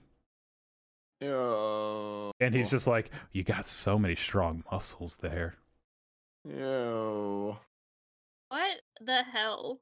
[1.20, 2.30] ew.
[2.40, 5.54] And he's just like, You got so many strong muscles there.
[6.48, 7.56] Ew.
[8.48, 9.80] What the hell?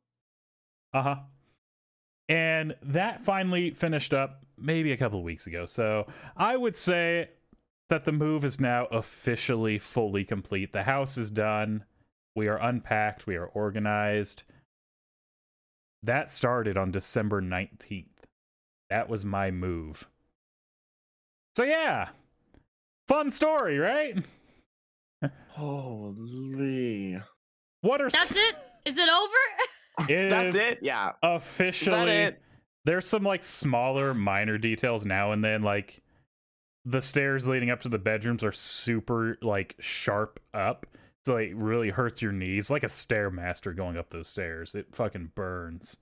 [0.93, 1.16] Uh huh.
[2.31, 5.66] And that finally finished up maybe a couple of weeks ago.
[5.66, 6.07] So
[6.37, 7.31] I would say
[7.89, 10.72] that the move is now officially fully complete.
[10.72, 11.85] The house is done.
[12.37, 13.26] We are unpacked.
[13.26, 14.45] We are organized.
[16.05, 18.07] That started on December 19th.
[18.91, 20.07] That was my move.
[21.57, 22.11] So yeah.
[23.09, 24.24] Fun story, right?
[25.49, 27.20] Holy.
[27.81, 28.57] What are That's it?
[28.85, 29.35] Is it over?
[30.09, 30.78] It That's it?
[30.82, 31.12] Yeah.
[31.22, 32.42] officially it?
[32.84, 36.01] there's some like smaller minor details now and then like
[36.84, 40.86] the stairs leading up to the bedrooms are super like sharp up
[41.26, 45.30] so it really hurts your knees like a stairmaster going up those stairs it fucking
[45.34, 45.98] burns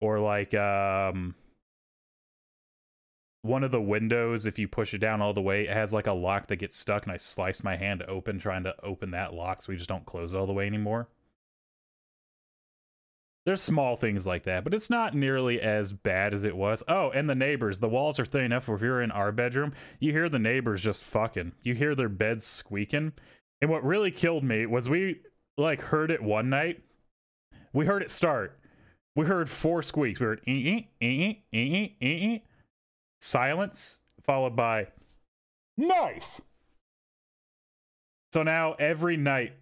[0.00, 1.34] or like um
[3.42, 6.08] one of the windows if you push it down all the way it has like
[6.08, 9.32] a lock that gets stuck and i sliced my hand open trying to open that
[9.32, 11.08] lock so we just don't close it all the way anymore
[13.46, 16.82] there's small things like that, but it's not nearly as bad as it was.
[16.88, 17.78] Oh, and the neighbors.
[17.78, 21.04] The walls are thin enough if you're in our bedroom, you hear the neighbors just
[21.04, 21.52] fucking.
[21.62, 23.12] You hear their beds squeaking.
[23.62, 25.20] And what really killed me was we
[25.56, 26.82] like heard it one night.
[27.72, 28.58] We heard it start.
[29.14, 30.18] We heard four squeaks.
[30.18, 30.42] We heard
[33.20, 34.88] silence followed by
[35.76, 36.42] nice.
[38.32, 39.52] So now every night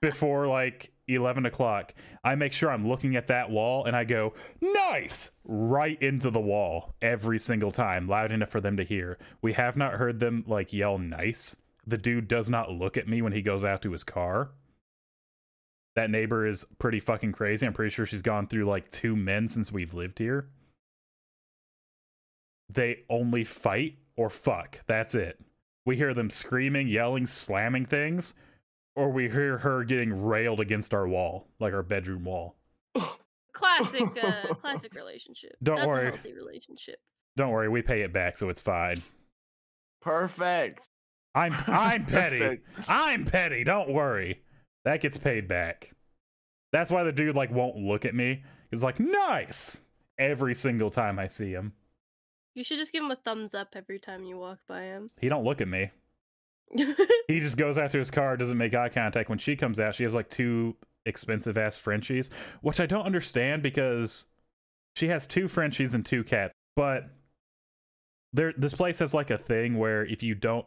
[0.00, 4.34] before like 11 o'clock, I make sure I'm looking at that wall and I go,
[4.60, 9.18] nice, right into the wall every single time, loud enough for them to hear.
[9.42, 11.56] We have not heard them like yell nice.
[11.86, 14.52] The dude does not look at me when he goes out to his car.
[15.96, 17.66] That neighbor is pretty fucking crazy.
[17.66, 20.48] I'm pretty sure she's gone through like two men since we've lived here.
[22.68, 24.80] They only fight or fuck.
[24.86, 25.38] That's it.
[25.86, 28.34] We hear them screaming, yelling, slamming things
[28.96, 32.56] or we hear her getting railed against our wall, like our bedroom wall.
[33.52, 35.56] Classic, uh, classic relationship.
[35.62, 36.08] Don't That's worry.
[36.08, 36.96] a healthy relationship.
[37.36, 38.96] Don't worry, we pay it back, so it's fine.
[40.02, 40.88] Perfect.
[41.36, 42.40] I'm I'm petty.
[42.40, 42.68] Perfect.
[42.88, 43.62] I'm petty.
[43.62, 44.42] Don't worry,
[44.84, 45.92] that gets paid back.
[46.72, 48.42] That's why the dude like won't look at me.
[48.70, 49.78] He's like nice
[50.18, 51.74] every single time I see him.
[52.54, 55.08] You should just give him a thumbs up every time you walk by him.
[55.20, 55.90] He don't look at me.
[57.28, 59.28] He just goes after his car, doesn't make eye contact.
[59.30, 63.62] When she comes out, she has like two expensive ass Frenchies, which I don't understand
[63.62, 64.26] because
[64.96, 66.52] she has two Frenchies and two cats.
[66.76, 67.08] But
[68.32, 70.66] there, this place has like a thing where if you don't,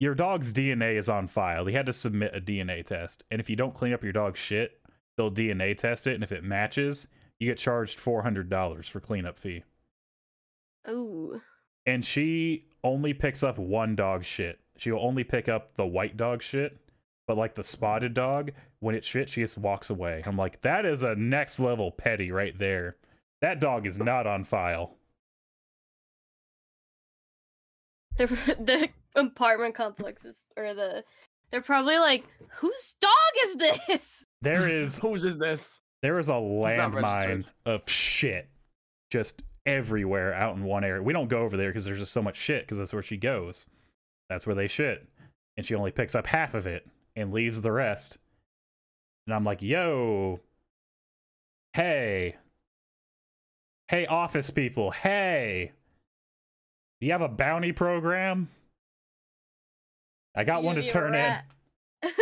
[0.00, 1.66] your dog's DNA is on file.
[1.66, 4.38] He had to submit a DNA test, and if you don't clean up your dog's
[4.38, 4.80] shit,
[5.16, 7.08] they'll DNA test it, and if it matches,
[7.40, 9.64] you get charged four hundred dollars for cleanup fee.
[10.88, 11.40] Ooh.
[11.86, 14.58] and she only picks up one dog shit.
[14.78, 16.78] She'll only pick up the white dog shit,
[17.26, 20.22] but like the spotted dog, when it shit, she just walks away.
[20.24, 22.96] I'm like, that is a next level petty right there.
[23.40, 24.96] That dog is not on file.
[28.16, 31.04] The the apartment complexes or the
[31.50, 32.24] they're probably like,
[32.56, 33.10] whose dog
[33.46, 34.24] is this?
[34.42, 35.80] There is Whose is this?
[36.02, 38.48] there is a landmine of shit
[39.10, 41.02] just everywhere out in one area.
[41.02, 43.16] We don't go over there because there's just so much shit because that's where she
[43.16, 43.66] goes.
[44.28, 45.06] That's where they shit.
[45.56, 48.18] And she only picks up half of it and leaves the rest.
[49.26, 50.40] And I'm like, yo,
[51.72, 52.36] hey,
[53.88, 55.72] hey, office people, hey,
[57.00, 58.48] do you have a bounty program?
[60.34, 61.38] I got one to turn in.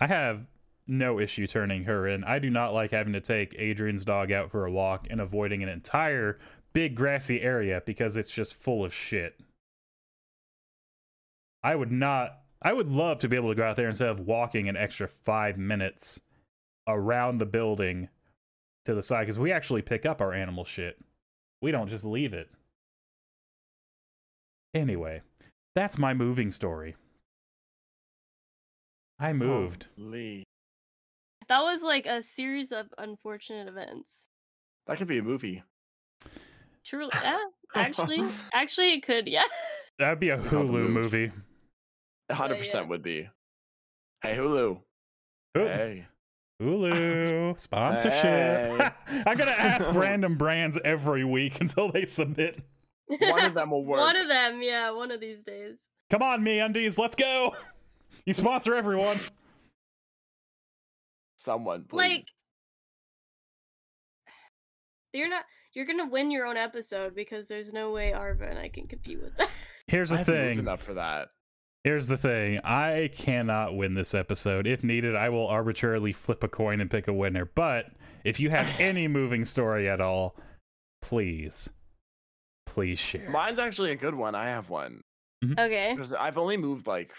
[0.00, 0.46] I have
[0.86, 2.24] no issue turning her in.
[2.24, 5.62] I do not like having to take Adrian's dog out for a walk and avoiding
[5.62, 6.38] an entire
[6.72, 9.38] big grassy area because it's just full of shit.
[11.62, 12.38] I would not.
[12.62, 15.08] I would love to be able to go out there instead of walking an extra
[15.08, 16.20] five minutes
[16.86, 18.08] around the building
[18.84, 20.98] to the side because we actually pick up our animal shit.
[21.62, 22.50] We don't just leave it.
[24.74, 25.22] Anyway,
[25.74, 26.96] that's my moving story.
[29.18, 29.86] I moved.
[29.98, 30.44] Holy.
[31.48, 34.28] that was like a series of unfortunate events.
[34.86, 35.62] That could be a movie.
[36.84, 37.38] Truly, yeah.
[37.74, 39.28] Actually, actually, it could.
[39.28, 39.44] Yeah.
[39.98, 41.32] That'd be a Hulu movie.
[42.30, 42.60] A hundred yeah.
[42.60, 43.28] percent would be.
[44.22, 44.80] Hey Hulu.
[45.58, 46.06] Ooh, Hey.
[46.62, 48.12] Hulu sponsorship.
[48.22, 48.90] Hey.
[49.26, 52.60] I'm gonna ask random brands every week until they submit.
[53.06, 53.98] One of them will work.
[53.98, 55.88] One of them, yeah, one of these days.
[56.10, 57.56] Come on, MeUndies, let's go.
[58.24, 59.18] You sponsor everyone.
[61.36, 61.98] Someone, please.
[61.98, 62.24] Like,
[65.12, 65.44] you're not.
[65.72, 69.20] You're gonna win your own episode because there's no way Arva and I can compete
[69.22, 69.48] with that.
[69.86, 70.58] Here's the haven't thing.
[70.58, 71.28] enough for that.
[71.84, 72.60] Here's the thing.
[72.62, 74.66] I cannot win this episode.
[74.66, 77.46] If needed, I will arbitrarily flip a coin and pick a winner.
[77.46, 77.86] But
[78.22, 80.36] if you have any moving story at all,
[81.00, 81.70] please,
[82.66, 83.30] please share.
[83.30, 84.34] Mine's actually a good one.
[84.34, 85.00] I have one
[85.42, 85.58] mm-hmm.
[85.58, 85.94] okay.
[85.94, 87.12] because I've only moved like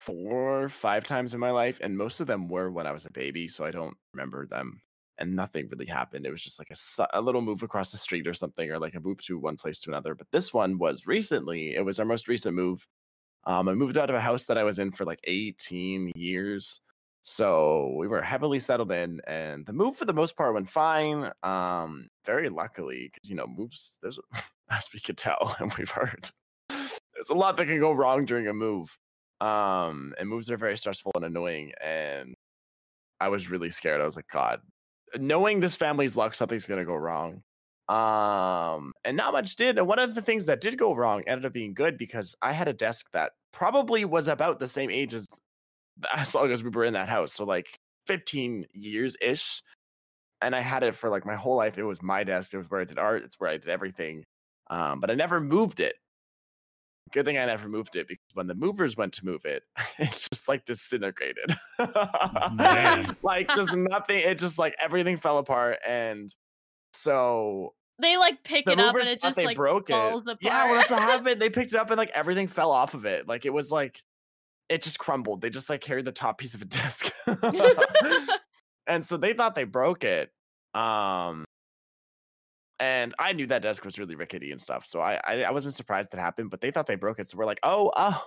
[0.00, 3.12] four, five times in my life, and most of them were when I was a
[3.12, 4.80] baby, so I don't remember them.
[5.18, 6.26] And nothing really happened.
[6.26, 8.94] It was just like a, a little move across the street or something, or like
[8.94, 10.14] a move to one place to another.
[10.14, 11.74] But this one was recently.
[11.74, 12.86] It was our most recent move.
[13.46, 16.80] Um, I moved out of a house that I was in for like 18 years.
[17.22, 21.32] So we were heavily settled in, and the move for the most part went fine.
[21.42, 24.18] Um, very luckily, because you know, moves there's
[24.70, 26.30] as we could tell and we've heard,
[26.68, 28.96] there's a lot that can go wrong during a move.
[29.40, 31.72] Um, and moves are very stressful and annoying.
[31.82, 32.34] And
[33.20, 34.00] I was really scared.
[34.00, 34.60] I was like, God,
[35.18, 37.42] knowing this family's luck, something's gonna go wrong.
[37.88, 39.78] Um, and not much did.
[39.78, 42.52] And one of the things that did go wrong ended up being good because I
[42.52, 45.26] had a desk that probably was about the same age as
[46.14, 47.32] as long as we were in that house.
[47.32, 49.62] So like 15 years ish.
[50.42, 51.78] And I had it for like my whole life.
[51.78, 52.52] It was my desk.
[52.52, 53.22] It was where I did art.
[53.24, 54.22] It's where I did everything.
[54.68, 55.94] Um, but I never moved it.
[57.12, 59.62] Good thing I never moved it because when the movers went to move it,
[59.98, 61.54] it just like disintegrated.
[63.22, 64.18] Like just nothing.
[64.18, 65.78] It just like everything fell apart.
[65.86, 66.34] And
[66.96, 70.32] so They like pick the it up and it just they like broke falls it.
[70.32, 70.38] apart.
[70.42, 71.40] Yeah, well, that's what happened.
[71.40, 73.28] They picked it up and like everything fell off of it.
[73.28, 74.02] Like it was like
[74.68, 75.40] it just crumbled.
[75.42, 77.12] They just like carried the top piece of a desk.
[78.86, 80.30] and so they thought they broke it.
[80.74, 81.44] Um
[82.78, 84.84] and I knew that desk was really rickety and stuff.
[84.84, 87.28] So I, I I wasn't surprised that happened, but they thought they broke it.
[87.28, 88.22] So we're like, oh, oh,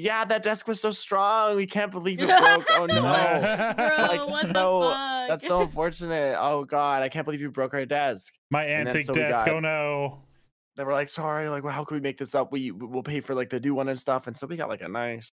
[0.00, 1.56] yeah, that desk was so strong.
[1.56, 2.66] We can't believe it broke.
[2.70, 3.02] Oh no.
[3.02, 5.28] Bro, Like, what so- the fuck?
[5.28, 6.36] That's so unfortunate.
[6.40, 8.32] Oh god, I can't believe you broke our desk.
[8.50, 9.44] My antique so desk.
[9.46, 10.22] got- Oh no.
[10.76, 12.50] they were like, sorry, like, well, how can we make this up?
[12.52, 14.26] We we'll pay for like the new one and stuff.
[14.26, 15.28] And so we got like a nice,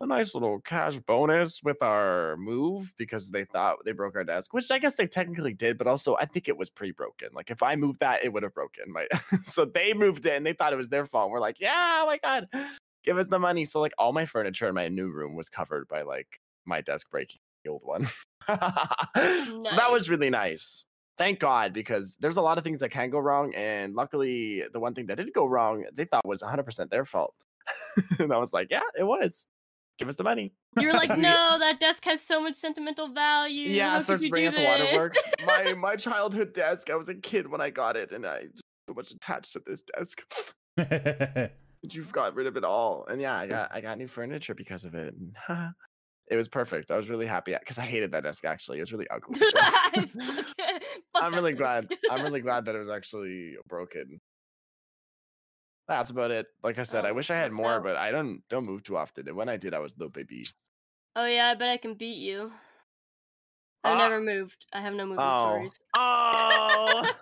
[0.00, 4.52] a nice little cash bonus with our move because they thought they broke our desk,
[4.54, 7.28] which I guess they technically did, but also I think it was pre-broken.
[7.32, 8.92] Like if I moved that, it would have broken.
[8.92, 9.06] My
[9.42, 11.30] so they moved it and they thought it was their fault.
[11.30, 12.46] We're like, yeah, oh my god,
[13.04, 13.64] give us the money.
[13.64, 17.10] So like all my furniture in my new room was covered by like my desk
[17.10, 18.06] breaking the old one.
[18.46, 20.86] so that was really nice
[21.18, 23.54] thank God, because there's a lot of things that can go wrong.
[23.54, 27.34] And luckily, the one thing that did go wrong, they thought was 100% their fault.
[28.18, 29.46] and I was like, yeah, it was.
[29.98, 30.52] Give us the money.
[30.80, 33.68] You're like, no, that desk has so much sentimental value.
[33.68, 36.90] Yeah, How starts bringing up this?" my my childhood desk.
[36.90, 39.62] I was a kid when I got it, and I just so much attached to
[39.64, 40.22] this desk.
[41.82, 44.54] But you've got rid of it all, and yeah, I got I got new furniture
[44.54, 45.14] because of it.
[45.48, 45.74] and
[46.28, 46.90] it was perfect.
[46.92, 48.44] I was really happy because I hated that desk.
[48.44, 49.34] Actually, it was really ugly.
[49.38, 50.44] so- I
[51.14, 51.86] I'm really glad.
[52.10, 54.20] I'm really glad that it was actually broken.
[55.88, 56.46] That's about it.
[56.62, 57.82] Like I said, I Oh, wish I had more, no.
[57.82, 59.26] but I don't don't move too often.
[59.26, 60.46] And when I did, I was little baby.
[61.16, 62.52] Oh yeah, I bet I can beat you.
[63.84, 63.98] I've Ah.
[63.98, 64.64] never moved.
[64.72, 65.48] I have no moving Oh.
[65.50, 65.74] stories.
[65.94, 67.12] Oh,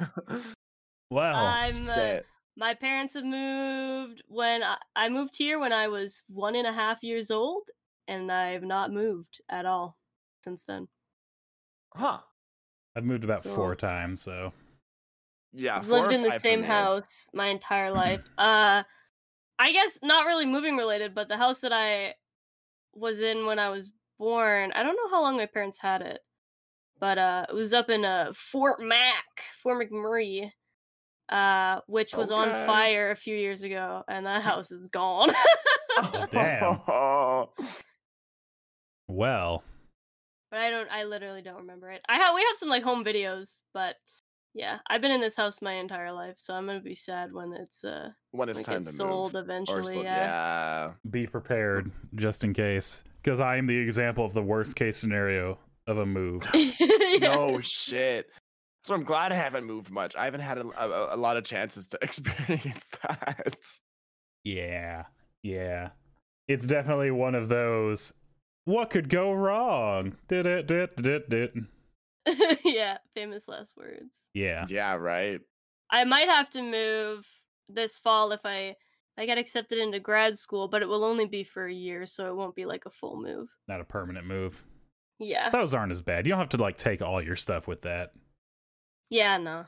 [1.10, 2.20] well, I'm uh.
[2.56, 6.72] My parents have moved when I, I moved here when I was one and a
[6.72, 7.62] half years old,
[8.08, 9.96] and I've not moved at all
[10.44, 10.88] since then.
[11.94, 12.18] Huh?
[12.96, 14.52] I've moved about So- four times, so
[15.52, 15.78] Yeah.
[15.78, 18.22] I've four or lived in the same me is- house my entire life.
[18.38, 18.82] Uh,
[19.58, 22.14] I guess not really moving related, but the house that I
[22.94, 26.20] was in when I was born, I don't know how long my parents had it,
[26.98, 29.24] but uh, it was up in uh, Fort Mac,
[29.62, 30.50] Fort McMurray,
[31.30, 35.32] uh, which was on fire a few years ago, and that house is gone.
[36.30, 36.80] Damn.
[36.88, 37.50] Oh,
[39.08, 39.62] well.
[40.50, 40.90] but I don't.
[40.90, 42.00] I literally don't remember it.
[42.08, 43.96] I have we have some like home videos, but
[44.54, 47.52] yeah, I've been in this house my entire life, so I'm gonna be sad when
[47.52, 49.42] it's uh when when it's it time to sold move.
[49.44, 49.94] Eventually.
[49.94, 50.16] so- yeah.
[50.86, 50.90] yeah.
[51.10, 55.58] Be prepared just in case, because I am the example of the worst case scenario
[55.86, 56.42] of a move.
[57.20, 57.34] Yeah.
[57.34, 58.30] No shit.
[58.84, 60.16] So I'm glad I haven't moved much.
[60.16, 63.54] I haven't had a, a, a lot of chances to experience that.
[64.44, 65.04] Yeah,
[65.42, 65.90] yeah.
[66.48, 68.12] It's definitely one of those.
[68.64, 70.16] what could go wrong?
[70.28, 71.66] Did it, did did did.
[72.64, 74.14] yeah, famous last words.
[74.34, 74.66] Yeah.
[74.68, 75.40] Yeah, right.
[75.90, 77.26] I might have to move
[77.68, 78.76] this fall if I
[79.18, 82.28] I get accepted into grad school, but it will only be for a year, so
[82.28, 83.48] it won't be like a full move.
[83.68, 84.62] Not a permanent move.
[85.18, 85.50] Yeah.
[85.50, 86.26] Those aren't as bad.
[86.26, 88.12] You don't have to like take all your stuff with that.
[89.10, 89.66] Yeah, no.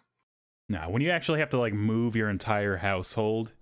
[0.68, 3.52] No, when you actually have to like move your entire household,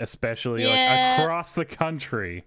[0.00, 1.16] especially Yeah.
[1.18, 2.44] like across the country.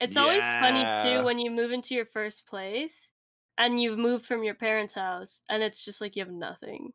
[0.00, 3.10] It's always funny too when you move into your first place
[3.58, 6.92] and you've moved from your parents' house and it's just like you have nothing.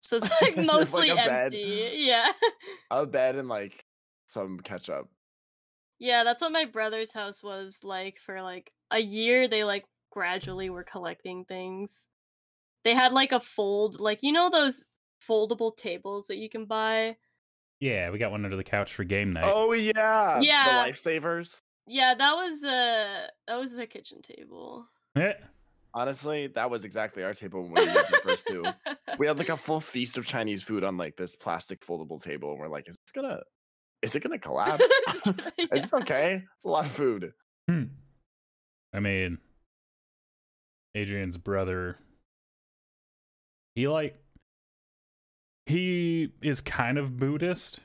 [0.00, 1.28] So it's like You have, like, mostly bed.
[1.28, 1.90] empty.
[1.96, 2.28] Yeah.
[2.90, 3.84] A bed and like
[4.26, 5.08] some ketchup.
[6.00, 9.46] Yeah, that's what my brother's house was like for like a year.
[9.48, 12.06] They like gradually were collecting things.
[12.88, 14.88] They had like a fold, like you know those
[15.28, 17.18] foldable tables that you can buy.
[17.80, 19.44] Yeah, we got one under the couch for game night.
[19.46, 20.40] Oh yeah.
[20.40, 20.84] Yeah.
[20.86, 21.60] The lifesavers.
[21.86, 24.86] Yeah, that was uh that was a kitchen table.
[25.16, 25.34] Eh,
[25.92, 28.64] Honestly, that was exactly our table when we moved first too.
[29.18, 32.52] We had like a full feast of Chinese food on like this plastic foldable table,
[32.52, 33.40] and we're like, is this gonna
[34.00, 34.82] is it gonna collapse?
[35.26, 35.66] is Yeah.
[35.72, 36.42] this okay?
[36.56, 37.34] It's a lot of food.
[37.68, 37.82] hmm.
[38.94, 39.36] I mean,
[40.94, 41.98] Adrian's brother,
[43.78, 44.16] he like,
[45.66, 47.80] he is kind of Buddhist,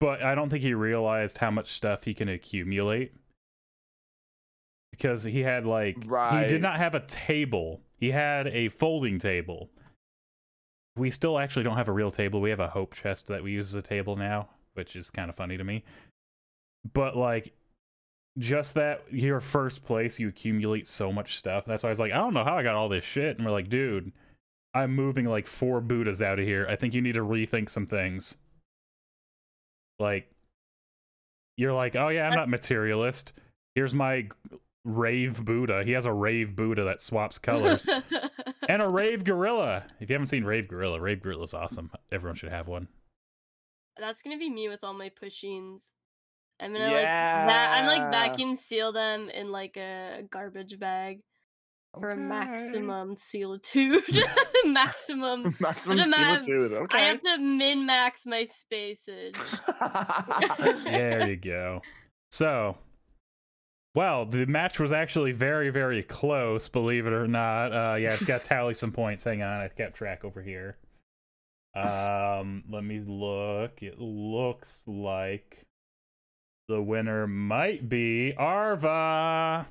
[0.00, 3.12] but I don't think he realized how much stuff he can accumulate.
[4.90, 9.70] Because he had like, he did not have a table, he had a folding table.
[10.96, 12.40] We still actually don't have a real table.
[12.40, 15.28] We have a hope chest that we use as a table now, which is kind
[15.28, 15.82] of funny to me.
[16.92, 17.52] But like,
[18.38, 21.64] just that your first place, you accumulate so much stuff.
[21.66, 23.36] That's why I was like, I don't know how I got all this shit.
[23.36, 24.12] And we're like, dude,
[24.74, 26.66] I'm moving like four Buddhas out of here.
[26.68, 28.36] I think you need to rethink some things.
[30.00, 30.28] Like,
[31.56, 33.32] you're like, oh yeah, I'm not materialist.
[33.76, 34.28] Here's my
[34.84, 35.84] rave Buddha.
[35.84, 37.88] He has a rave Buddha that swaps colors.
[38.68, 39.84] and a rave gorilla.
[40.00, 41.90] If you haven't seen Rave Gorilla, Rave Gorilla's awesome.
[42.10, 42.88] Everyone should have one.
[43.98, 45.92] That's gonna be me with all my pushings.
[46.60, 47.72] I'm gonna like that.
[47.72, 51.20] I'm like vacuum seal them in like a garbage bag
[52.00, 52.20] for Okay.
[52.20, 54.02] maximum solitude.
[54.64, 55.54] maximum.
[55.60, 56.88] maximum But I'm- solitude.
[56.90, 59.36] I have to min max my spacage.
[60.84, 61.82] there you go.
[62.30, 62.76] So,
[63.94, 67.72] well, the match was actually very, very close, believe it or not.
[67.72, 69.22] Uh, yeah, it's got to tally some points.
[69.24, 70.76] Hang on, I kept track over here.
[71.76, 73.82] Um, let me look.
[73.82, 75.64] It looks like
[76.68, 79.66] the winner might be Arva.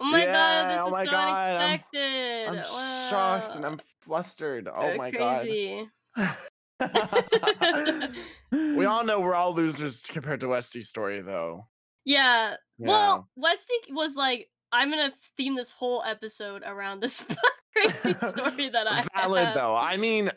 [0.00, 2.48] Oh my Yeah, god, this oh is my so God, I'm- unexpected.
[2.48, 4.68] I'm shocked and I'm flustered.
[4.72, 5.88] Oh my crazy.
[6.16, 6.36] god.
[8.52, 11.66] we all know we're all losers compared to Westy's story, though.
[12.04, 12.54] Yeah.
[12.78, 12.88] Yeah.
[12.88, 17.24] Well, Westy was like, I'm gonna theme this whole episode around this
[17.76, 19.54] crazy story that I Valid have.
[19.54, 19.74] though.
[19.74, 20.30] I mean,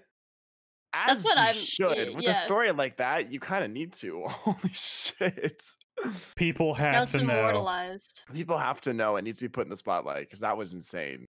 [0.94, 2.40] as what you I'm- should y- with yes.
[2.42, 4.24] a story like that, you kind of need to.
[4.28, 5.62] Holy shit!
[6.36, 7.40] People have it's to know.
[7.40, 8.22] immortalized.
[8.34, 9.16] People have to know.
[9.18, 11.26] It needs to be put in the spotlight because that was insane.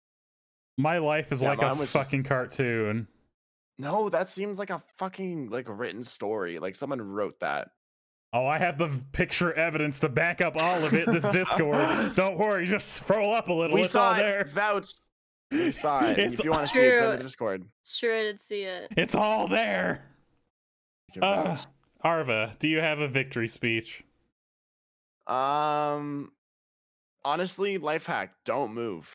[0.78, 3.06] My life is Yeah, like a mine was just- fucking cartoon.
[3.78, 6.58] No, that seems like a fucking like a written story.
[6.58, 7.68] Like someone wrote that.
[8.32, 11.06] Oh, I have the picture evidence to back up all of it.
[11.06, 12.14] This Discord.
[12.14, 13.74] Don't worry, just scroll up a little.
[13.74, 14.18] we it's saw all it.
[14.18, 14.44] there.
[15.50, 15.60] Vouch.
[15.60, 16.18] We saw it.
[16.18, 17.64] It's if you want to see it, join the Discord.
[17.84, 18.92] Sure, I did see it.
[18.96, 20.04] It's all there.
[21.20, 21.56] Uh.
[22.02, 24.04] Arva, do you have a victory speech?
[25.26, 26.32] Um,
[27.24, 29.14] honestly, life hack: don't move.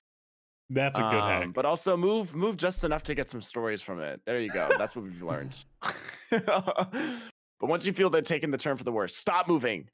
[0.70, 1.54] That's a good Um, hack.
[1.54, 4.22] But also move, move just enough to get some stories from it.
[4.26, 4.70] There you go.
[4.78, 5.56] That's what we've learned.
[6.32, 7.22] but
[7.62, 9.90] once you feel that taking the turn for the worse, stop moving.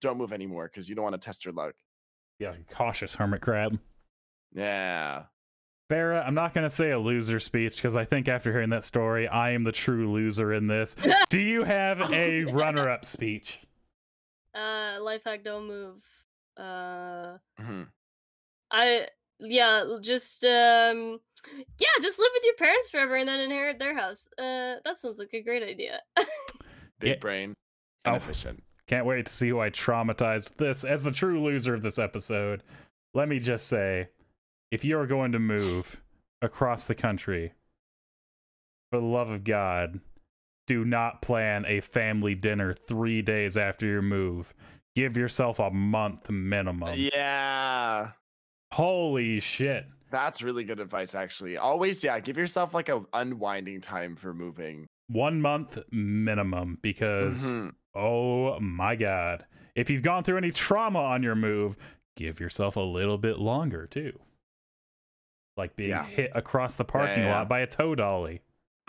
[0.00, 1.74] Don't move anymore because you don't want to test your luck.
[2.38, 3.78] Yeah, cautious hermit crab.
[4.52, 5.24] Yeah.
[5.90, 8.84] Farah, I'm not going to say a loser speech because I think after hearing that
[8.84, 10.94] story, I am the true loser in this.
[11.30, 13.58] Do you have a runner up speech?
[14.54, 15.96] Uh, life hack, don't move.
[16.56, 17.86] Uh, Mhm.
[18.70, 19.06] I
[19.40, 21.18] yeah, just um,
[21.78, 24.28] yeah, just live with your parents forever and then inherit their house.
[24.38, 26.00] Uh, that sounds like a great idea.
[27.00, 27.16] Big Yeah.
[27.18, 27.54] brain.
[28.04, 28.10] Oh.
[28.10, 28.62] Inefficient.
[28.86, 30.84] Can't wait to see who I traumatized with this.
[30.84, 32.62] As the true loser of this episode,
[33.14, 34.08] let me just say
[34.70, 36.00] if you are going to move
[36.42, 37.52] across the country,
[38.90, 40.00] for the love of God,
[40.66, 44.54] do not plan a family dinner three days after your move.
[44.96, 46.94] Give yourself a month minimum.
[46.96, 48.10] Yeah.
[48.72, 49.86] Holy shit.
[50.10, 51.56] That's really good advice, actually.
[51.56, 54.86] Always, yeah, give yourself like a unwinding time for moving.
[55.08, 57.74] one month minimum because Mhm.
[57.96, 59.44] oh my god.
[59.74, 61.76] If you've gone through any trauma on your move,
[62.16, 64.16] give yourself a little bit longer too.
[65.60, 66.04] Like being Yeah.
[66.04, 67.36] hit across the parking yeah.
[67.38, 68.40] lot by a tow dolly.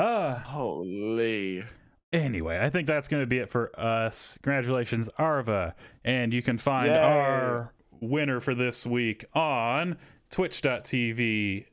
[0.00, 1.64] Ah, Holy.
[2.12, 4.38] Anyway, I think that's going to be it for us.
[4.42, 5.74] Congratulations, Arva.
[6.04, 6.98] And you can find Yay.
[6.98, 9.96] our winner for this week on
[10.30, 11.64] twitch.tv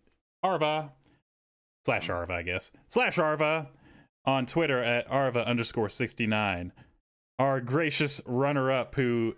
[0.42, 0.92] Arva
[1.86, 3.68] slash Arva, I guess, slash Arva
[4.26, 6.72] on Twitter at Arva underscore 69.
[7.38, 9.36] Our gracious runner up who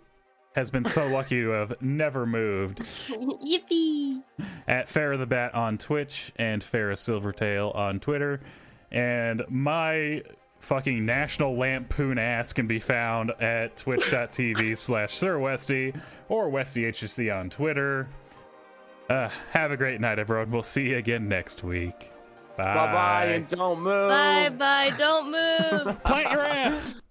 [0.58, 2.78] has been so lucky to have never moved
[3.08, 4.24] Yippee!
[4.66, 8.40] at Farah the Bat on Twitch and Farah Silvertail on Twitter.
[8.90, 10.24] And my
[10.58, 15.94] fucking national lampoon ass can be found at twitch.tv slash Sir Westy
[16.28, 18.08] or WestyHC on Twitter.
[19.08, 20.50] Uh, have a great night, everyone.
[20.50, 22.10] We'll see you again next week.
[22.56, 22.74] Bye.
[22.74, 24.08] Bye bye and don't move.
[24.08, 26.02] Bye bye, don't move!
[26.02, 27.00] Plant your ass!